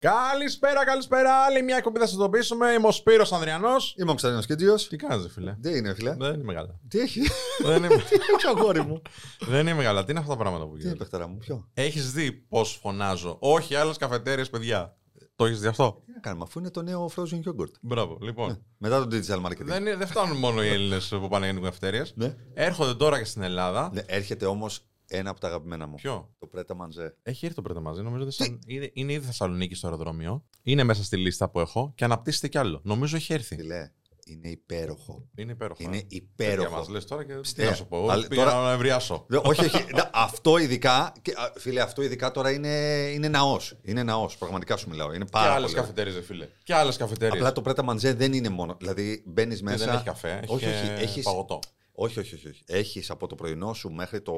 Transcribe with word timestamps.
Καλησπέρα, 0.00 0.84
καλησπέρα. 0.84 1.34
Άλλη 1.44 1.62
μια 1.62 1.76
εκπομπή 1.76 1.98
θα 1.98 2.04
σας 2.06 2.14
ειδοποιήσουμε. 2.14 2.70
Είμαι 2.70 2.86
ο 2.86 2.90
Σπύρος 2.90 3.32
Ανδριανός. 3.32 3.92
Είμαι 3.96 4.04
ο 4.04 4.08
Κωνσταντίνο 4.08 4.42
Κέντζιο. 4.42 4.74
Τι 4.74 4.96
κάνει, 4.96 5.28
φίλε; 5.28 5.56
Τι 5.62 5.76
είναι, 5.76 5.94
φίλε. 5.94 6.14
Δεν 6.18 6.40
είμαι 6.40 6.54
καλά. 6.54 6.80
Τι 6.88 6.98
έχει; 6.98 7.20
Δεν 7.62 7.76
είμαι, 7.84 7.88
Τι 7.88 8.14
έχει, 8.14 8.46
αγόρι 8.56 8.82
μου; 8.82 9.02
δεν 9.40 9.66
είμαι 9.66 9.82
καλά. 9.82 10.04
Τι 10.04 10.10
είναι 10.10 10.20
αυτά 10.20 10.32
τα 10.32 10.38
πράγματα 10.38 10.64
που 10.64 10.70
Τι 10.70 10.74
είναι, 10.74 10.82
γίνονται; 10.82 10.98
παιχταρά 10.98 11.26
μου, 11.26 11.36
ποιο; 11.36 11.68
Έχεις 11.74 12.12
δει 12.12 12.32
πώς 12.32 12.78
φωνάζω; 12.82 13.36
Όχι 13.40 13.74
άλλες 13.74 13.96
καφετέρειες, 13.96 14.50
παιδιά. 14.50 14.96
Το 15.36 15.44
έχεις 15.46 15.60
δει 15.60 15.66
αυτό; 15.66 16.02
Τι 16.06 16.12
να 16.12 16.20
κάνουμε, 16.20 16.44
αφού 16.48 16.58
είναι 16.58 16.70
το 16.70 16.82
νέο 16.82 17.10
frozen 17.16 17.38
yogurt. 17.48 17.72
Μπράβο. 17.80 18.18
Λοιπόν, 18.20 18.64
Μετά 18.78 19.06
το 19.06 19.16
digital 19.16 19.40
marketing. 19.46 19.64
δεν, 19.64 19.80
είναι- 19.80 19.96
δεν 19.96 20.06
φτάνουν 20.06 20.36
μόνο 20.36 20.64
οι 20.64 20.68
Έλληνες 20.68 21.08
που 21.08 21.28
πάνε 21.28 21.50
για 21.50 21.60
καφετέρειες. 21.60 22.12
Ναι. 22.16 22.34
Έρχονται 22.54 22.94
τώρα 22.94 23.18
και 23.18 23.24
στην 23.24 23.42
Ελλάδα. 23.42 23.90
Ναι, 23.92 24.02
έρχεται 24.06 24.46
όμως 24.46 24.84
ένα 25.12 25.30
από 25.30 25.40
τα 25.40 25.46
αγαπημένα 25.48 25.86
μου. 25.86 25.94
Ποιο; 25.94 26.34
Το 26.38 26.48
Preta 26.54 26.72
Manzé. 26.76 27.08
Έχει 27.22 27.44
έρθει 27.44 27.56
το 27.56 27.62
πρώτο 27.62 27.80
μαζί. 27.80 28.02
Νομίζω 28.02 28.22
ότι 28.24 28.32
σαν- 28.32 28.58
είναι, 28.66 28.90
είναι 28.92 29.12
ήδη 29.12 29.26
Θεσσαλονίκη 29.26 29.74
στο 29.74 29.86
αεροδρόμιο. 29.86 30.44
Είναι 30.62 30.84
μέσα 30.84 31.04
στη 31.04 31.16
λίστα 31.16 31.50
που 31.50 31.60
έχω 31.60 31.92
και 31.94 32.04
αναπτύσσεται 32.04 32.48
κι 32.48 32.58
άλλο. 32.58 32.80
Νομίζω 32.84 33.16
έχει 33.16 33.32
έρθει. 33.32 33.56
Φιλέ, 33.56 33.90
είναι 34.24 34.48
υπέροχο. 34.48 35.28
Είναι 35.36 35.52
υπέροχο. 35.52 35.82
Είναι 35.82 35.96
ε. 35.96 36.04
υπέροχο. 36.08 36.76
Μας 36.76 36.88
λες 36.88 37.04
τώρα 37.04 37.24
και 37.24 37.34
τι 37.54 37.62
Ε, 37.62 37.66
να 37.66 37.74
σου 37.74 37.86
πω. 37.86 38.08
αλλά 38.08 38.26
Πήγα 38.28 38.44
τώρα- 38.44 38.62
να 38.62 38.72
ευριάσω. 38.72 39.24
Δε- 39.28 39.36
όχι, 39.44 39.64
όχι. 39.64 39.84
ναι, 39.94 40.02
αυτό 40.12 40.56
ειδικά. 40.58 41.12
Και, 41.22 41.32
α, 41.36 41.52
φίλε, 41.58 41.80
αυτό 41.80 42.02
ειδικά 42.02 42.30
τώρα 42.30 42.50
είναι, 42.50 42.68
είναι 43.14 43.28
ναός. 43.28 43.76
Είναι 43.82 44.02
ναός. 44.02 44.36
Πραγματικά 44.36 44.76
σου 44.76 44.88
μιλάω. 44.88 45.12
Είναι 45.12 45.24
Και 45.24 45.30
πάρα 45.30 45.52
άλλες 45.52 45.70
πολύ. 45.70 45.80
καφετέρειες, 45.80 46.24
φίλε. 46.24 46.48
Και 46.62 46.74
άλλες 46.74 46.96
καφετέρειες. 46.96 47.44
Απλά 47.46 47.52
το 47.52 47.62
Preta 47.66 47.88
Manzé 47.90 48.14
δεν 48.16 48.32
είναι 48.32 48.48
μόνο. 48.48 48.74
Δηλαδή 48.78 49.22
μπαίνεις 49.26 49.62
μέσα. 49.62 49.84
δεν 49.84 49.94
έχει 49.94 50.04
καφέ. 50.04 50.40
Έχει 50.42 50.54
όχι, 50.54 50.64
και 50.64 50.70
όχι. 50.70 51.02
Έχεις, 51.02 51.24
παγωτό. 51.24 51.58
Όχι, 52.02 52.18
όχι, 52.18 52.34
όχι, 52.34 52.48
όχι. 52.48 52.62
Έχεις 52.66 53.10
από 53.10 53.26
το 53.26 53.34
πρωινό 53.34 53.74
σου 53.74 53.90
μέχρι 53.90 54.20
το, 54.20 54.32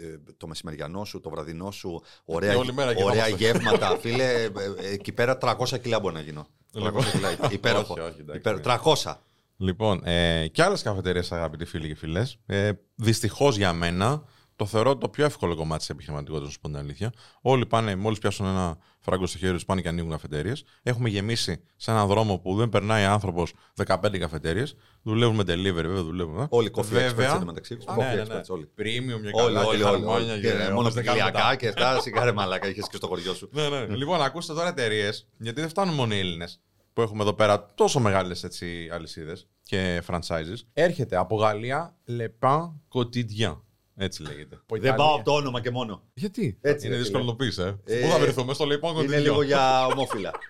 ε, 0.00 0.32
το 0.36 0.46
μεσημεριανό 0.46 1.04
σου, 1.04 1.20
το 1.20 1.30
βραδινό 1.30 1.70
σου, 1.70 2.02
ωραία, 2.24 2.56
όλη 2.56 2.72
μέρα 2.72 2.90
εκεί 2.90 3.02
ωραία 3.02 3.22
θα 3.22 3.28
είμαστε. 3.28 3.44
γεύματα. 3.44 3.96
Φίλε, 4.00 4.32
ε, 4.32 4.44
ε, 4.44 4.92
εκεί 4.92 5.12
πέρα 5.12 5.38
300 5.40 5.78
κιλά 5.82 6.00
μπορεί 6.00 6.14
να 6.14 6.20
γίνω. 6.20 6.46
300 6.72 6.82
Λοιπόν. 6.84 7.04
κιλά, 7.10 7.36
υπέροχο. 7.52 7.92
Όχι, 7.92 8.00
όχι, 8.02 8.20
εντάξει, 8.20 8.38
Υπέρο- 8.40 8.56
ναι. 8.56 8.62
300. 8.62 9.14
Λοιπόν, 9.56 10.00
ε, 10.04 10.46
και 10.48 10.62
άλλες 10.62 10.82
καφετέρειες, 10.82 11.32
αγαπητοί 11.32 11.64
φίλοι 11.64 11.88
και 11.88 11.94
φίλες. 11.94 12.38
Ε, 12.46 12.70
Δυστυχώς 12.94 13.56
για 13.56 13.72
μένα, 13.72 14.24
το 14.58 14.66
θεωρώ 14.66 14.96
το 14.96 15.08
πιο 15.08 15.24
εύκολο 15.24 15.54
κομμάτι 15.56 15.78
της 15.78 15.88
επιχειρηματικότητας, 15.88 16.46
να 16.48 16.52
σου 16.54 16.60
πω 16.60 16.68
την 16.68 16.76
αλήθεια. 16.76 17.12
Όλοι 17.40 17.66
πάνε, 17.66 17.96
μόλις 17.96 18.18
πιάσουν 18.18 18.46
ένα 18.46 18.78
φράγκο 18.98 19.26
στο 19.26 19.38
χέρι 19.38 19.52
τους, 19.52 19.64
πάνε 19.64 19.80
και 19.80 19.88
ανοίγουν 19.88 20.10
καφετέρειες. 20.10 20.64
Έχουμε 20.82 21.08
γεμίσει 21.08 21.62
σε 21.76 21.90
έναν 21.90 22.06
δρόμο 22.06 22.38
που 22.38 22.54
δεν 22.56 22.68
περνάει 22.68 23.04
άνθρωπος 23.04 23.52
15 23.86 24.18
καφετέρειες. 24.18 24.74
Δουλεύουν 25.02 25.34
με 25.36 25.42
delivery, 25.42 25.72
βέβαια 25.72 26.02
δουλεύουν. 26.02 26.40
ε. 26.40 26.46
Όλοι 26.50 26.70
coffee 26.74 26.82
Βέβαια- 26.84 27.32
experts 27.32 27.36
εντωμεταξύ. 27.36 27.74
Α, 27.74 27.94
Coffee 27.94 27.98
ναι, 27.98 28.04
ναι, 28.14 28.14
ναι. 28.14 28.22
experts, 28.40 28.46
όλοι. 28.48 28.68
Premium 28.78 29.20
και 29.22 29.30
Όλοι, 29.42 29.54
καλά 29.54 29.64
όλοι, 29.64 29.78
και 29.78 29.84
όλοι. 29.84 29.92
χαρμόνια 29.92 30.32
όλοι. 30.32 30.40
και 30.42 30.50
Και 30.50 30.72
όμως 30.72 30.94
δεν 30.94 31.04
κάνουμε 31.04 31.22
Μονοπηλιακά 31.22 31.48
τα- 31.48 31.56
και 31.56 31.68
αυτά. 31.68 32.00
Σιγάρε 32.00 32.32
μαλάκα, 32.32 32.68
είχες 32.68 32.88
και 32.88 32.96
στο 32.96 33.06
χωριό 33.06 33.34
σου. 33.34 33.48
Ναι, 33.52 33.68
ναι. 33.68 33.86
Λοιπόν, 33.96 34.22
ακούστε 34.22 34.54
τώρα 34.54 34.68
εταιρείες, 34.68 35.28
γιατί 35.38 35.60
δεν 35.60 35.68
φτάνουν 35.68 35.94
μόνο 35.94 36.14
οι 36.14 36.18
Έλληνες 36.18 36.60
που 36.92 37.00
έχουμε 37.02 37.22
εδώ 37.22 37.32
πέρα 37.34 37.72
τόσο 37.74 38.00
μεγάλες 38.00 38.46
αλυσίδες 38.92 39.46
και 39.62 40.02
franchises. 40.06 40.56
Έρχεται 40.72 41.16
από 41.16 41.36
Γαλλία 41.36 41.96
Le 42.08 42.26
Pain 42.40 42.72
Quotidien. 42.94 43.56
Έτσι 44.00 44.22
λέγεται. 44.22 44.60
Δεν 44.66 44.94
πάω 44.94 45.14
από 45.14 45.24
το 45.24 45.32
όνομα 45.32 45.60
και 45.60 45.70
μόνο. 45.70 46.02
Γιατί; 46.14 46.58
Έτσι, 46.60 46.86
είναι 46.86 46.96
ρε, 46.96 47.02
δύσκολο 47.02 47.24
να 47.24 47.34
φίλε. 47.38 47.50
το 47.64 47.76
πει, 47.84 47.92
ε. 47.92 47.96
Ε, 47.96 48.00
Πού 48.00 48.08
θα 48.12 48.18
βρεθούμε, 48.18 48.54
στο 48.54 48.64
Le 48.68 48.84
Pain 48.84 48.96
Quotidien. 48.96 49.04
Είναι 49.04 49.18
λίγο 49.18 49.42
για 49.42 49.86
ομόφυλα. 49.86 50.30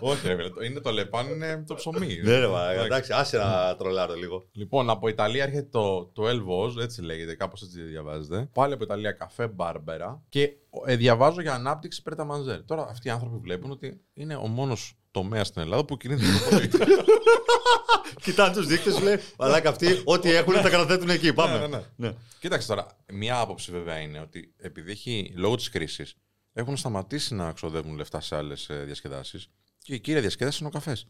Όχι, 0.00 0.26
ρε, 0.26 0.34
φίλε, 0.36 0.66
είναι 0.66 0.80
το 0.80 0.90
Le 0.90 1.10
Pain, 1.18 1.28
είναι 1.34 1.64
το 1.66 1.74
ψωμί. 1.74 2.20
Ναι, 2.22 2.38
ρε, 2.38 2.46
μα, 2.46 2.70
Εντάξει. 2.70 2.84
εντάξει, 2.86 3.12
άσε 3.12 3.36
να 3.38 3.76
τρολάρω 3.76 4.14
λίγο. 4.14 4.44
Λοιπόν, 4.52 4.90
από 4.90 5.08
Ιταλία 5.08 5.42
έρχεται 5.44 5.68
το, 5.70 6.04
το 6.04 6.22
Elvos, 6.26 6.82
έτσι 6.82 7.02
λέγεται, 7.02 7.34
κάπως 7.34 7.62
έτσι 7.62 7.82
διαβάζεται. 7.82 8.48
Πάλι 8.52 8.72
από 8.72 8.84
Ιταλία 8.84 9.12
καφέ 9.12 9.48
Μπάρμπερα. 9.48 10.22
Και 10.28 10.52
ε, 10.86 10.96
διαβάζω 10.96 11.40
για 11.40 11.54
ανάπτυξη 11.54 12.02
Πρέτα 12.02 12.24
Μανζέρ. 12.24 12.64
Τώρα 12.64 12.86
αυτοί 12.90 13.08
οι 13.08 13.10
άνθρωποι 13.10 13.36
βλέπουν 13.38 13.70
ότι 13.70 14.00
είναι 14.14 14.36
ο 14.36 14.46
μόνος 14.46 14.98
τομέας 15.14 15.46
στην 15.46 15.62
Ελλάδα 15.62 15.84
που 15.84 15.96
κινείται 15.96 16.22
το 16.24 16.50
πολύ. 16.50 16.68
Κοιτάνε 18.22 18.54
τους 18.54 18.66
δείκτες, 18.66 19.00
λέει. 19.00 19.16
Μαλάκα 19.38 19.68
αυτοί, 19.68 20.00
ό,τι 20.04 20.30
έχουν 20.30 20.54
τα 20.54 20.70
καταθέτουν 20.70 21.08
εκεί. 21.10 21.32
Πάμε. 21.32 21.58
Ναι, 21.58 21.66
ναι, 21.66 21.82
ναι. 21.96 22.14
Κοίταξε 22.40 22.68
τώρα, 22.68 22.86
μία 23.12 23.38
άποψη 23.38 23.70
βέβαια 23.70 23.98
είναι 23.98 24.20
ότι 24.20 24.54
επειδή 24.56 24.90
έχει 24.90 25.32
λόγω 25.36 25.54
της 25.56 25.68
κρίσης 25.70 26.14
έχουν 26.52 26.76
σταματήσει 26.76 27.34
να 27.34 27.52
ξοδεύουν 27.52 27.96
λεφτά 27.96 28.20
σε 28.20 28.36
άλλες 28.36 28.68
διασκεδάσεις 28.84 29.48
και 29.78 29.94
η 29.94 30.00
κύρια 30.00 30.20
διασκέδαση 30.20 30.58
είναι 30.60 30.68
ο 30.68 30.72
καφές. 30.72 31.06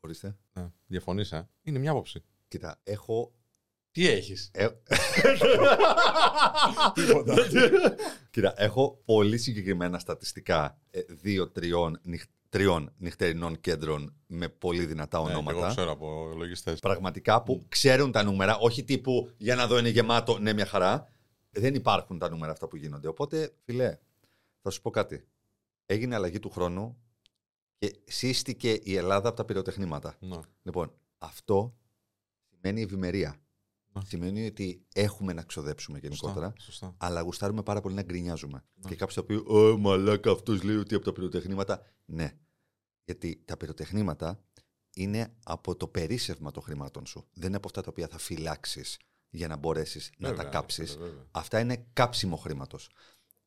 Ορίστε. 0.00 0.36
Ναι. 0.52 0.66
Διαφωνείς, 0.86 1.32
ε; 1.32 1.48
Είναι 1.62 1.78
μια 1.78 1.90
άποψη. 1.90 2.22
Κοίτα, 2.48 2.80
έχω. 2.84 3.34
Τι 3.90 4.08
έχεις; 4.08 4.50
ε, 4.52 4.68
Κοίτα, 8.30 8.54
έχω 8.56 9.02
πολύ 9.04 9.38
συγκεκριμένα 9.38 9.98
στατιστικά 9.98 10.78
ε, 10.90 11.00
δύο-τριών 11.08 12.00
νυχ- 12.02 12.30
τριών 12.56 12.92
νυχτερινών 12.98 13.60
κέντρων 13.60 14.14
με 14.26 14.48
πολύ 14.48 14.84
δυνατά 14.86 15.22
Ναι, 15.22 15.30
ονόματα. 15.30 15.58
εγώ 15.58 15.68
ξέρω 15.68 15.90
από 15.90 16.32
λογιστές. 16.36 16.78
Πραγματικά 16.80 17.42
που 17.42 17.64
ξέρουν 17.68 18.12
τα 18.12 18.22
νούμερα, 18.22 18.56
όχι 18.58 18.84
τύπου 18.84 19.30
για 19.36 19.54
να 19.54 19.66
δω 19.66 19.78
είναι 19.78 19.88
γεμάτο, 19.88 20.38
ναι, 20.38 20.52
μια 20.52 20.66
χαρά. 20.66 21.08
Δεν 21.50 21.74
υπάρχουν 21.74 22.18
τα 22.18 22.28
νούμερα 22.30 22.52
αυτά 22.52 22.68
που 22.68 22.76
γίνονται. 22.76 23.08
Οπότε, 23.08 23.54
φιλέ, 23.64 23.98
θα 24.62 24.70
σου 24.70 24.80
πω 24.82 24.90
κάτι. 24.90 25.24
Έγινε 25.86 26.14
αλλαγή 26.14 26.38
του 26.38 26.50
χρόνου 26.50 26.96
και 27.78 27.96
σύστηκε 28.04 28.70
η 28.82 28.96
Ελλάδα 28.96 29.28
από 29.28 29.36
τα 29.36 29.44
πυροτεχνήματα. 29.44 30.14
Ναι. 30.20 30.38
Λοιπόν, 30.62 30.92
αυτό 31.18 31.74
σημαίνει 32.50 32.82
ευημερία. 32.82 33.36
Ναι. 33.92 34.02
Σημαίνει 34.06 34.46
ότι 34.46 34.82
έχουμε 34.94 35.32
να 35.32 35.42
ξοδέψουμε 35.42 35.98
γενικότερα, 35.98 36.46
Σωστά, 36.56 36.64
σωστά. 36.72 36.94
αλλά 36.98 37.20
γουστάρουμε 37.20 37.62
πάρα 37.62 37.80
πολύ 37.80 37.94
να 37.94 38.02
γκρινιάζουμε. 38.02 38.64
Ναι. 38.74 38.88
Και 38.90 38.96
κάποιο 38.96 39.14
θα 39.14 39.24
πει: 39.24 39.34
Ω, 39.34 39.76
μαλάκα, 39.78 40.30
αυτός 40.30 40.62
λέει 40.62 40.76
ότι 40.76 40.94
από 40.94 41.04
τα 41.04 41.12
πυροτεχνήματα. 41.12 41.82
Ναι. 42.04 42.32
Γιατί 43.06 43.42
τα 43.44 43.56
πυροτεχνήματα 43.56 44.40
είναι 44.94 45.32
από 45.44 45.76
το 45.76 45.88
περίσσευμα 45.88 46.50
των 46.50 46.62
χρημάτων 46.62 47.06
σου. 47.06 47.26
Δεν 47.32 47.46
είναι 47.46 47.56
από 47.56 47.66
αυτά 47.66 47.80
τα 47.80 47.90
οποία 47.90 48.08
θα 48.08 48.18
φυλάξεις 48.18 48.98
για 49.30 49.48
να 49.48 49.56
μπορέσεις 49.56 50.10
να 50.18 50.28
Βέβαια, 50.28 50.44
τα 50.44 50.50
κάψεις. 50.50 50.92
βέβαια, 50.92 51.08
βέβαια. 51.08 51.24
Αυτά 51.30 51.60
είναι 51.60 51.86
κάψιμο 51.92 52.36
χρήματος. 52.36 52.90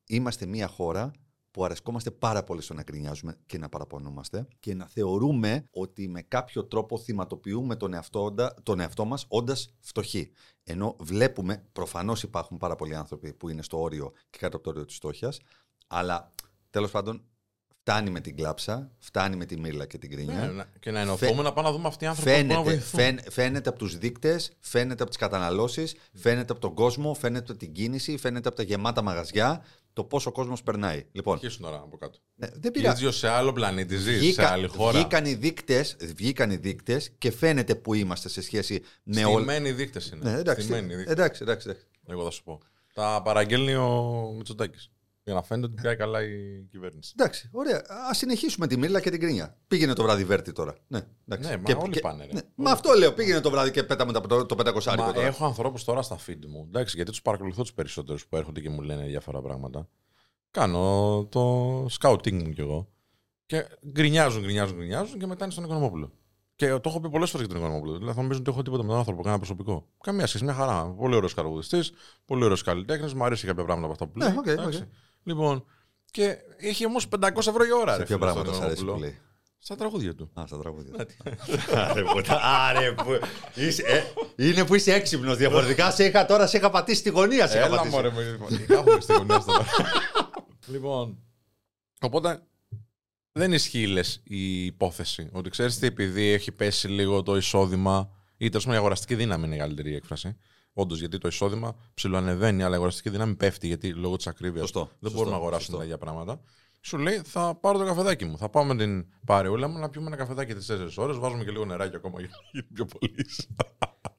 Είμαστε 0.06 0.46
μια 0.46 0.66
χώρα 0.68 1.10
που 1.50 1.64
αρεσκόμαστε 1.64 2.10
πάρα 2.10 2.44
πολύ 2.44 2.60
στο 2.62 2.74
να 2.74 2.82
γκρινιάζουμε 2.82 3.38
και 3.46 3.58
να 3.58 3.68
παραπονούμαστε 3.68 4.48
και 4.60 4.74
να 4.74 4.86
θεωρούμε 4.86 5.64
ότι 5.70 6.08
με 6.08 6.22
κάποιο 6.22 6.64
τρόπο 6.64 6.98
θυματοποιούμε 6.98 7.76
τον 7.76 7.94
εαυτό, 7.94 8.34
τον 8.62 8.80
εαυτό 8.80 9.04
μας 9.04 9.24
όντας 9.28 9.74
φτωχοί. 9.80 10.32
Ενώ 10.64 10.96
βλέπουμε, 11.00 11.68
προφανώς 11.72 12.22
υπάρχουν 12.22 12.56
πάρα 12.58 12.76
πολλοί 12.76 12.94
άνθρωποι 12.94 13.32
που 13.32 13.48
είναι 13.48 13.62
στο 13.62 13.80
όριο 13.80 14.12
και 14.30 14.38
κάτω 14.38 14.56
από 14.56 14.64
το 14.64 14.70
όριο 14.70 14.84
της 14.84 14.94
φτώχειας, 14.96 15.40
αλλά 15.86 16.34
τέλος 16.70 16.90
πάντων 16.90 17.24
φτάνει 17.90 18.10
με 18.10 18.20
την 18.20 18.36
κλάψα, 18.36 18.90
φτάνει 18.98 19.36
με 19.36 19.44
τη 19.44 19.58
μύρλα 19.60 19.86
και 19.86 19.98
την 19.98 20.10
κρίνια. 20.10 20.34
Ναι, 20.34 20.46
ναι. 20.46 20.64
Και 20.80 20.90
να 20.90 21.00
ενωθούμε 21.00 21.42
να 21.42 21.52
πάμε 21.52 21.68
να 21.68 21.74
δούμε 21.74 21.88
αυτοί 21.88 22.04
οι 22.04 22.06
άνθρωποι 22.06 22.30
που 22.30 22.36
μπορούν 22.46 22.48
να 22.56 22.62
Φαίνεται, 22.70 22.76
βοηθούν. 22.76 23.00
φαίν- 23.00 23.32
φαίνεται 23.32 23.68
από 23.68 23.78
τους 23.78 23.98
δείκτες, 23.98 24.52
φαίνεται 24.60 25.02
από 25.02 25.10
τις 25.10 25.18
καταναλώσεις, 25.20 25.94
φαίνεται 26.14 26.52
από 26.52 26.60
τον 26.60 26.74
κόσμο, 26.74 27.14
φαίνεται 27.14 27.50
από 27.50 27.58
την 27.60 27.72
κίνηση, 27.72 28.16
φαίνεται 28.16 28.48
από 28.48 28.56
τα 28.56 28.62
γεμάτα 28.62 29.02
μαγαζιά, 29.02 29.64
το 29.92 30.04
πόσο 30.04 30.28
ο 30.30 30.32
κόσμος 30.32 30.62
περνάει. 30.62 31.04
Λοιπόν, 31.12 31.34
Αρχίσουν 31.34 31.62
τώρα 31.62 31.76
από 31.76 31.96
κάτω. 31.96 32.18
ναι, 32.34 32.46
δεν 32.54 32.70
πειράζει. 32.70 32.92
Κίτζιο 32.94 33.10
σε 33.10 33.28
άλλο 33.28 33.52
πλανήτη 33.52 33.96
ζει, 33.96 34.12
σε 34.12 34.18
Βγήκα- 34.18 34.48
άλλη 34.50 34.66
χώρα. 34.68 34.98
Βγήκαν 34.98 35.24
οι 35.24 35.34
δείκτες, 35.34 35.96
βγήκαν 36.16 36.50
οι 36.50 36.56
δείκτες 36.56 37.10
και 37.18 37.30
φαίνεται 37.30 37.74
που 37.74 37.94
είμαστε 37.94 38.28
σε 38.28 38.42
σχέση 38.42 38.82
με 39.02 39.24
όλα. 39.24 39.34
Στημένοι 39.36 39.72
δείκτες 39.72 40.10
είναι. 40.10 40.30
Ναι, 40.30 40.38
εντάξει, 40.38 40.62
Στημένοι 40.62 40.86
δείκτες. 40.94 41.12
εντάξει, 41.12 41.42
εντάξει, 41.42 41.68
εντάξει. 41.68 41.86
Εγώ 42.08 42.24
θα 42.24 42.30
σου 42.30 42.42
πω. 42.42 42.60
Τα 42.94 43.20
παραγγέλνει 43.24 43.74
ο 43.74 44.32
Μητσοτάκης. 44.36 44.90
Για 45.24 45.34
να 45.34 45.42
φαίνεται 45.42 45.66
ότι 45.66 45.82
πιάει 45.82 45.96
καλά 45.96 46.22
η 46.22 46.62
κυβέρνηση. 46.70 47.14
Εντάξει, 47.18 47.48
ωραία. 47.52 47.76
Α 48.10 48.14
συνεχίσουμε 48.14 48.66
τη 48.66 48.76
μίρλα 48.76 49.00
και 49.00 49.10
την 49.10 49.20
γκρίνια. 49.20 49.56
Πήγαινε 49.68 49.92
το 49.92 50.02
βράδυ 50.02 50.24
Βέρτη 50.24 50.52
τώρα. 50.52 50.74
Ναι, 50.86 51.00
εντάξει. 51.28 51.48
Ναι, 51.50 51.56
μα 51.56 51.62
Και- 51.62 51.74
όλοι 51.74 51.92
και- 51.92 52.00
πάνε, 52.00 52.24
ρε. 52.24 52.32
Ναι, 52.32 52.38
Όλοι 52.40 52.50
Μα 52.54 52.70
αυτό 52.70 52.92
λέω. 52.92 53.12
Πήγαινε 53.12 53.40
το 53.40 53.50
βράδυ 53.50 53.70
και 53.70 53.82
πέτα 53.82 54.02
με 54.02 54.12
τα- 54.12 54.20
το, 54.20 54.46
το 54.46 54.54
πεντακοσάρικο 54.54 55.04
Μα 55.04 55.12
τώρα. 55.12 55.26
έχω 55.26 55.44
ανθρώπους 55.44 55.84
τώρα 55.84 56.02
στα 56.02 56.18
feed 56.26 56.46
μου. 56.48 56.64
Εντάξει, 56.68 56.96
γιατί 56.96 57.10
τους 57.10 57.22
παρακολουθώ 57.22 57.62
τους 57.62 57.72
περισσότερους 57.74 58.26
που 58.26 58.36
έρχονται 58.36 58.60
και 58.60 58.70
μου 58.70 58.80
λένε 58.80 59.04
διάφορα 59.04 59.40
πράγματα. 59.42 59.88
Κάνω 60.50 61.24
το 61.30 61.84
scouting 62.00 62.32
μου 62.42 62.52
κι 62.52 62.60
εγώ. 62.60 62.88
Και 63.46 63.66
γκρινιάζουν, 63.92 64.42
γκρινιάζουν, 64.42 64.76
γκρινιάζουν 64.76 65.18
και 65.18 65.26
μετά 65.26 65.44
είναι 65.44 65.52
στον 65.52 65.64
Οικονομόπουλο. 65.64 66.12
Και 66.56 66.68
το 66.68 66.80
έχω 66.84 67.00
πει 67.00 67.10
πολλές 67.10 67.30
φορές 67.30 67.46
για 67.46 67.54
τον 67.54 67.64
Οικονομόπουλο. 67.64 67.96
Δηλαδή 67.98 68.14
θα 68.14 68.20
νομίζουν 68.22 68.40
ότι 68.42 68.50
έχω 68.50 68.62
τίποτα 68.62 68.82
με 68.82 68.88
τον 68.88 68.98
άνθρωπο, 68.98 69.18
κανένα 69.22 69.36
προσωπικό. 69.38 69.88
Καμία 70.00 70.26
σχέση, 70.26 70.44
μια 70.44 70.52
χαρά. 70.54 70.84
Πολύ 70.98 71.14
ωραίος 71.14 71.34
τραγουδιστής, 71.34 71.80
πολύ 72.24 72.44
ωραίος 72.44 72.62
καλλιτέχνης. 72.62 73.14
Μου 73.14 73.24
αρέσει 73.24 73.46
κάποια 73.46 73.64
πράγματα 73.64 73.92
από 73.92 74.04
αυτά 74.04 74.06
που 74.06 74.18
λέει. 74.18 74.28
Ναι, 74.30 74.38
οκ, 74.38 74.46
εντάξει. 74.46 74.88
Οκ. 75.20 75.26
Λοιπόν, 75.26 75.64
και 76.10 76.36
έχει 76.56 76.86
όμως 76.86 77.08
500 77.20 77.36
ευρώ 77.36 77.64
η 77.64 77.72
ώρα. 77.72 77.92
Σε 77.92 77.98
ρε, 77.98 78.04
ποια 78.04 78.16
φίλε, 78.16 78.18
πράγματα 78.18 78.44
στον 78.44 78.54
σα 78.54 78.64
αρέσει 78.64 78.82
Οικονομόπουλο. 78.82 78.92
που 78.92 79.00
λέει. 79.00 79.18
Στα 79.62 79.76
τραγούδια 79.76 80.14
του. 80.14 80.30
Α, 80.40 80.42
στα 80.46 80.58
τραγούδια. 80.58 80.92
Ναι, 80.96 81.04
τι- 81.04 81.16
Άρε, 81.76 82.02
που 82.02 82.20
τα- 82.20 82.40
Άρε, 82.42 82.92
που. 82.92 83.04
Είσαι, 83.54 83.82
ε, 84.36 84.46
είναι 84.48 84.64
που 84.64 84.74
είσαι 84.74 84.92
έξυπνος. 84.92 85.36
Διαφορετικά 85.36 85.90
σε 85.90 86.04
είχα 86.04 86.26
τώρα, 86.26 86.46
σε 86.46 86.56
είχα 86.56 86.70
πατήσει 86.70 87.02
τη 87.02 87.08
γωνία. 87.10 87.48
Σε 87.48 87.56
είχα 87.58 87.66
Έλα 87.66 87.76
πατήσει. 87.76 87.94
μωρέ, 87.94 88.10
μου 88.10 88.64
Κάθομαι 88.66 89.00
στη 89.00 89.12
γωνία 89.12 89.42
τώρα; 89.46 89.64
Λοιπόν, 90.72 91.18
οπότε 92.00 92.42
δεν 93.32 93.52
ισχύει 93.52 93.86
λες 93.86 94.20
η 94.24 94.64
υπόθεση. 94.64 95.28
Ότι 95.32 95.50
ξέρεις 95.50 95.78
τι, 95.78 95.86
επειδή 95.86 96.22
έχει 96.28 96.52
πέσει 96.52 96.88
λίγο 96.88 97.22
το 97.22 97.36
εισόδημα 97.36 98.10
ή 98.36 98.48
τέλος 98.48 98.62
πάντων 98.64 98.78
η 98.78 98.80
αγοραστική 98.80 99.14
δύναμη 99.14 99.46
είναι 99.46 99.54
η 99.54 99.58
καλύτερη 99.58 99.94
έκφραση. 99.94 100.36
Όντως, 100.80 100.98
γιατί 100.98 101.18
το 101.18 101.28
εισόδημα 101.28 101.76
ψηλοανεβαίνει, 101.94 102.62
αλλά 102.62 102.72
η 102.72 102.76
αγοραστική 102.76 103.10
δύναμη 103.10 103.34
πέφτει 103.34 103.66
γιατί 103.66 103.94
λόγω 103.94 104.16
της 104.16 104.26
ακρίβειας 104.26 104.60
Σωστό. 104.64 104.80
δεν 104.84 104.90
Σωστό. 105.00 105.10
μπορούμε 105.16 105.30
να 105.30 105.36
αγοράσουμε 105.36 105.62
Σωστό. 105.64 105.76
τα 105.78 105.84
ίδια 105.84 105.98
πράγματα. 105.98 106.40
Σου 106.80 106.98
λέει, 106.98 107.20
θα 107.24 107.54
πάρω 107.54 107.78
το 107.78 107.84
καφεδάκι 107.84 108.24
μου. 108.24 108.38
Θα 108.38 108.48
πάω 108.48 108.64
με 108.64 108.76
την 108.76 109.06
παρεούλα 109.26 109.68
μου 109.68 109.78
να 109.78 109.88
πιούμε 109.90 110.06
ένα 110.06 110.16
καφεδάκι 110.16 110.54
τι 110.54 110.64
4 110.64 110.88
ώρες. 110.96 111.16
Βάζουμε 111.18 111.44
και 111.44 111.50
λίγο 111.50 111.64
νεράκι 111.64 111.96
ακόμα 111.96 112.20
για 112.20 112.28
να 112.28 112.36
γίνει 112.52 112.66
πιο 112.74 112.84
πολύς. 112.84 113.48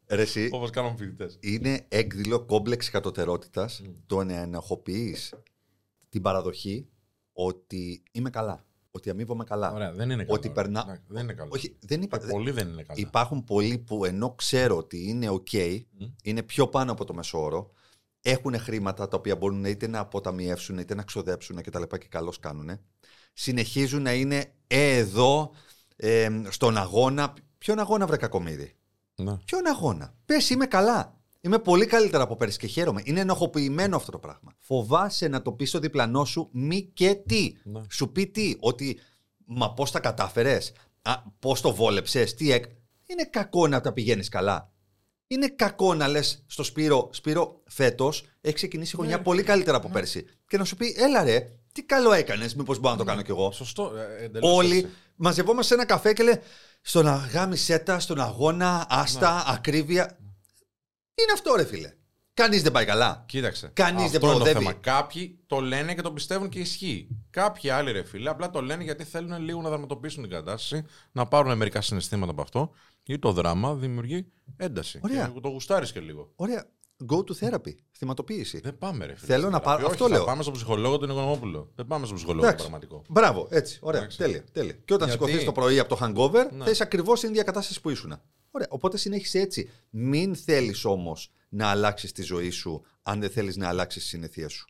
Ρε 0.08 0.22
εσύ, 0.22 0.50
Όπως 0.52 0.70
κάνουν 0.70 0.98
φοιτητές. 0.98 1.38
είναι 1.40 1.86
έκδηλο 1.88 2.46
κόμπλεξ 2.46 2.90
κατωτερότητα 2.90 3.70
Mm. 3.70 3.94
το 4.06 4.24
να 4.24 4.34
ενοχοποιείς 4.34 5.34
την 6.10 6.22
παραδοχή 6.22 6.88
ότι 7.34 8.04
είμαι 8.12 8.30
καλά. 8.30 8.66
Ότι 8.92 9.10
αμείβομαι 9.10 9.44
καλά. 9.44 9.72
Ωραία, 9.74 9.92
δεν 9.92 10.10
είναι 10.10 10.24
καλό. 10.24 10.36
Ότι 10.36 10.50
περνά- 10.50 10.84
Εντάξει, 10.84 11.04
Δεν 11.08 11.24
είναι 11.24 11.34
καλό. 11.34 11.50
Όχι, 11.54 11.76
δεν 11.80 12.02
είπα. 12.02 12.18
Και 12.18 12.26
πολλοί 12.28 12.52
δεν 12.52 12.68
είναι 12.68 12.84
καλά. 12.84 13.00
Υπάρχουν 13.00 13.44
πολλοί 13.44 13.78
που 13.78 14.06
ενώ 14.06 14.32
ξέρω 14.36 14.78
ότι 14.78 15.10
είναι 15.10 15.30
OK, 15.30 15.80
Μμ. 15.98 16.06
είναι 16.24 16.44
πιο 16.44 16.68
πάνω 16.68 16.92
από 16.92 17.06
το 17.06 17.14
μεσόωρο, 17.14 17.72
έχουν 18.22 18.60
χρήματα 18.60 19.08
τα 19.08 19.18
οποία 19.18 19.36
μπορούν 19.36 19.66
είτε 19.66 19.88
να 19.88 20.00
αποταμιεύσουν 20.00 20.78
είτε 20.78 20.96
να 20.96 21.04
ξοδέψουν 21.04 21.62
και 21.62 21.70
τα 21.70 21.80
λοιπά 21.80 21.98
και 21.98 22.08
καλώς 22.08 22.40
κάνουν. 22.40 22.80
Συνεχίζουν 23.34 24.02
να 24.02 24.14
είναι 24.14 24.54
ε, 24.68 24.96
εδώ, 24.98 25.52
ε, 25.96 26.30
στον 26.50 26.78
αγώνα. 26.78 27.34
Ποιον 27.58 27.80
αγώνα 27.80 28.06
βρε 28.08 28.18
κακομίδι. 28.18 28.76
Ναι. 29.16 29.38
Ποιον 29.46 29.68
αγώνα; 29.68 30.16
Πες 30.26 30.50
είμαι 30.50 30.66
καλά. 30.66 31.21
Είμαι 31.42 31.60
πολύ 31.60 31.86
καλύτερα 31.86 32.24
από 32.24 32.36
πέρυσι 32.36 32.58
και 32.58 32.68
χαίρομαι. 32.68 33.02
Είναι 33.06 33.20
ενοχοποιημένο 33.20 33.96
αυτό 33.96 34.12
το 34.12 34.20
πράγμα. 34.20 34.54
Φοβάσαι 34.60 35.28
να 35.28 35.42
το 35.42 35.52
πεις 35.52 35.70
στο 35.70 35.80
διπλανό 35.80 36.26
σου 36.26 36.50
μη 36.52 36.82
και 36.94 37.16
τι. 37.26 37.54
Ναι. 37.64 37.82
Σου 37.90 38.12
πει 38.12 38.28
τι, 38.28 38.56
ότι 38.60 39.00
μα 39.46 39.74
πώς 39.74 39.92
τα 39.92 40.00
κατάφερες, 40.00 40.72
πώς 41.40 41.62
το 41.62 41.74
βόλεψες, 41.74 42.34
τι 42.34 42.52
έκ. 42.52 42.66
Είναι 43.06 43.24
κακό 43.24 43.68
να 43.68 43.82
τα 43.82 43.94
πηγαίνεις 43.94 44.30
καλά. 44.30 44.72
Είναι 45.28 45.48
κακό 45.48 45.94
να 45.94 46.08
λες 46.08 46.44
στο 46.48 46.64
Σπύρο, 46.64 47.10
Σπύρο, 47.12 47.62
φέτος 47.68 48.26
έχει 48.42 48.56
ξεκινήσει 48.56 48.92
η 48.94 48.98
χρονιά 48.98 49.18
Ναι. 49.18 49.24
πολύ 49.24 49.44
καλύτερα 49.44 49.78
από 49.78 49.88
Ναι. 49.88 49.94
πέρσι. 49.94 50.26
Και 50.48 50.58
να 50.58 50.64
σου 50.66 50.76
πει, 50.76 50.96
έλα 50.98 51.24
ρε, 51.24 51.48
τι 51.72 51.84
καλό 51.84 52.12
έκανες, 52.12 52.56
μήπως 52.56 52.80
μπορώ 52.80 52.94
να 52.94 53.00
το 53.00 53.06
κάνω 53.06 53.22
κι 53.22 53.32
εγώ. 53.32 53.52
Σωστό. 53.52 53.92
ε, 54.20 54.24
εντελώς 54.24 54.56
Όλοι 54.58 54.78
έτσι. 54.78 54.90
μαζευόμαστε 55.16 55.68
σε 55.68 55.74
ένα 55.74 55.86
καφέ 55.86 56.14
και 56.14 56.24
λέει 56.24 56.40
στον 56.82 57.08
αγάμι 57.08 57.58
σέτα, 57.58 58.00
στον 58.00 58.20
αγώνα, 58.22 58.86
άστα, 58.90 59.34
Ναι. 59.34 59.42
ακρίβεια. 59.48 60.18
Τι 61.22 61.28
είναι 61.28 61.32
αυτό, 61.34 61.54
ρε 61.56 61.66
φίλε. 61.66 61.94
Κανείς 62.34 62.62
δεν 62.62 62.72
πάει 62.72 62.86
καλά. 62.86 63.24
Κοίταξε. 63.28 63.70
Κανείς 63.74 64.04
αυτό 64.06 64.20
δεν 64.20 64.20
είναι 64.22 64.34
το 64.34 64.36
προοδεύει. 64.44 64.58
θέμα. 64.66 64.74
Κάποιοι 64.74 65.40
το 65.46 65.60
λένε 65.60 65.94
και 65.96 66.02
το 66.02 66.12
πιστεύουν 66.12 66.50
και 66.50 66.60
ισχύει. 66.60 67.08
Κάποιοι 67.30 67.70
άλλοι 67.70 67.92
ρε 67.92 68.04
φίλε 68.04 68.30
απλά 68.30 68.50
το 68.50 68.62
λένε 68.62 68.84
γιατί 68.84 69.04
θέλουν 69.04 69.42
λίγο 69.44 69.62
να 69.62 69.70
δραματοποιήσουν 69.70 70.22
την 70.22 70.32
κατάσταση, 70.32 70.86
να 71.12 71.26
πάρουν 71.28 71.58
μερικά 71.58 71.82
συναισθήματα 71.82 72.32
από 72.32 72.42
αυτό. 72.42 72.72
Γιατί 73.04 73.22
το 73.22 73.32
δράμα 73.32 73.74
δημιουργεί 73.76 74.26
ένταση. 74.58 75.00
Ωραία. 75.04 75.32
Και 75.34 75.40
το 75.40 75.50
γουστάρεις 75.50 75.92
και 75.92 76.00
λίγο. 76.00 76.32
Ωραία. 76.36 76.66
Go 77.12 77.16
to 77.18 77.32
therapy. 77.40 77.74
Θυματοποίηση. 77.98 78.60
Δεν 78.60 78.78
πάμε, 78.78 79.06
ρε 79.06 79.16
φίλε. 79.16 79.26
Θέλω 79.28 79.40
στην 79.42 79.52
να 79.52 79.60
θεραπεία. 79.60 79.60
πάρω- 79.72 79.84
Όχι, 79.84 79.92
αυτό 79.94 80.04
θα 80.08 80.12
λέω. 80.12 80.24
Πάμε 80.26 80.42
στον 80.42 80.54
ψυχολόγο 80.54 80.98
του 80.98 81.06
Νικονομόπουλο. 81.08 81.72
Δεν 81.76 81.88
πάμε 81.88 82.06
στον 82.06 82.18
ψυχολόγο 82.18 82.46
Εντάξει. 82.46 82.66
το 82.66 82.70
πραγματικό. 82.70 83.04
Μπράβο, 83.10 83.48
έτσι. 83.52 83.78
Ωραία. 83.82 84.00
Εντάξει. 84.00 84.18
Τέλεια, 84.18 84.44
τέλεια. 84.52 84.74
Και 84.86 84.94
όταν 84.94 85.08
Γιατί- 85.08 85.24
σηκωθείς 85.24 85.46
το 85.46 85.52
πρωί 85.52 85.80
από 85.80 85.96
το 85.96 86.06
hangover, 86.06 86.48
Ναι. 86.52 86.64
θα 86.64 86.70
είσαι 86.72 86.84
ακριβώς 86.84 87.18
στην 87.18 87.30
ίδια 87.30 87.44
κατάσταση 87.44 87.82
που 87.82 87.90
ήσουν. 87.90 88.22
Ωραία. 88.52 88.68
Οπότε 88.70 88.98
συνέχισε 88.98 89.40
έτσι. 89.40 89.70
Μην 89.90 90.36
θέλεις 90.36 90.86
όμως 90.86 91.32
να 91.50 91.68
αλλάξεις 91.70 92.12
τη 92.12 92.22
ζωή 92.22 92.50
σου 92.50 92.86
αν 93.02 93.20
δεν 93.20 93.30
θέλεις 93.30 93.56
να 93.58 93.68
αλλάξεις 93.68 94.02
τις 94.02 94.12
συνήθειέ 94.12 94.48
σου. 94.48 94.66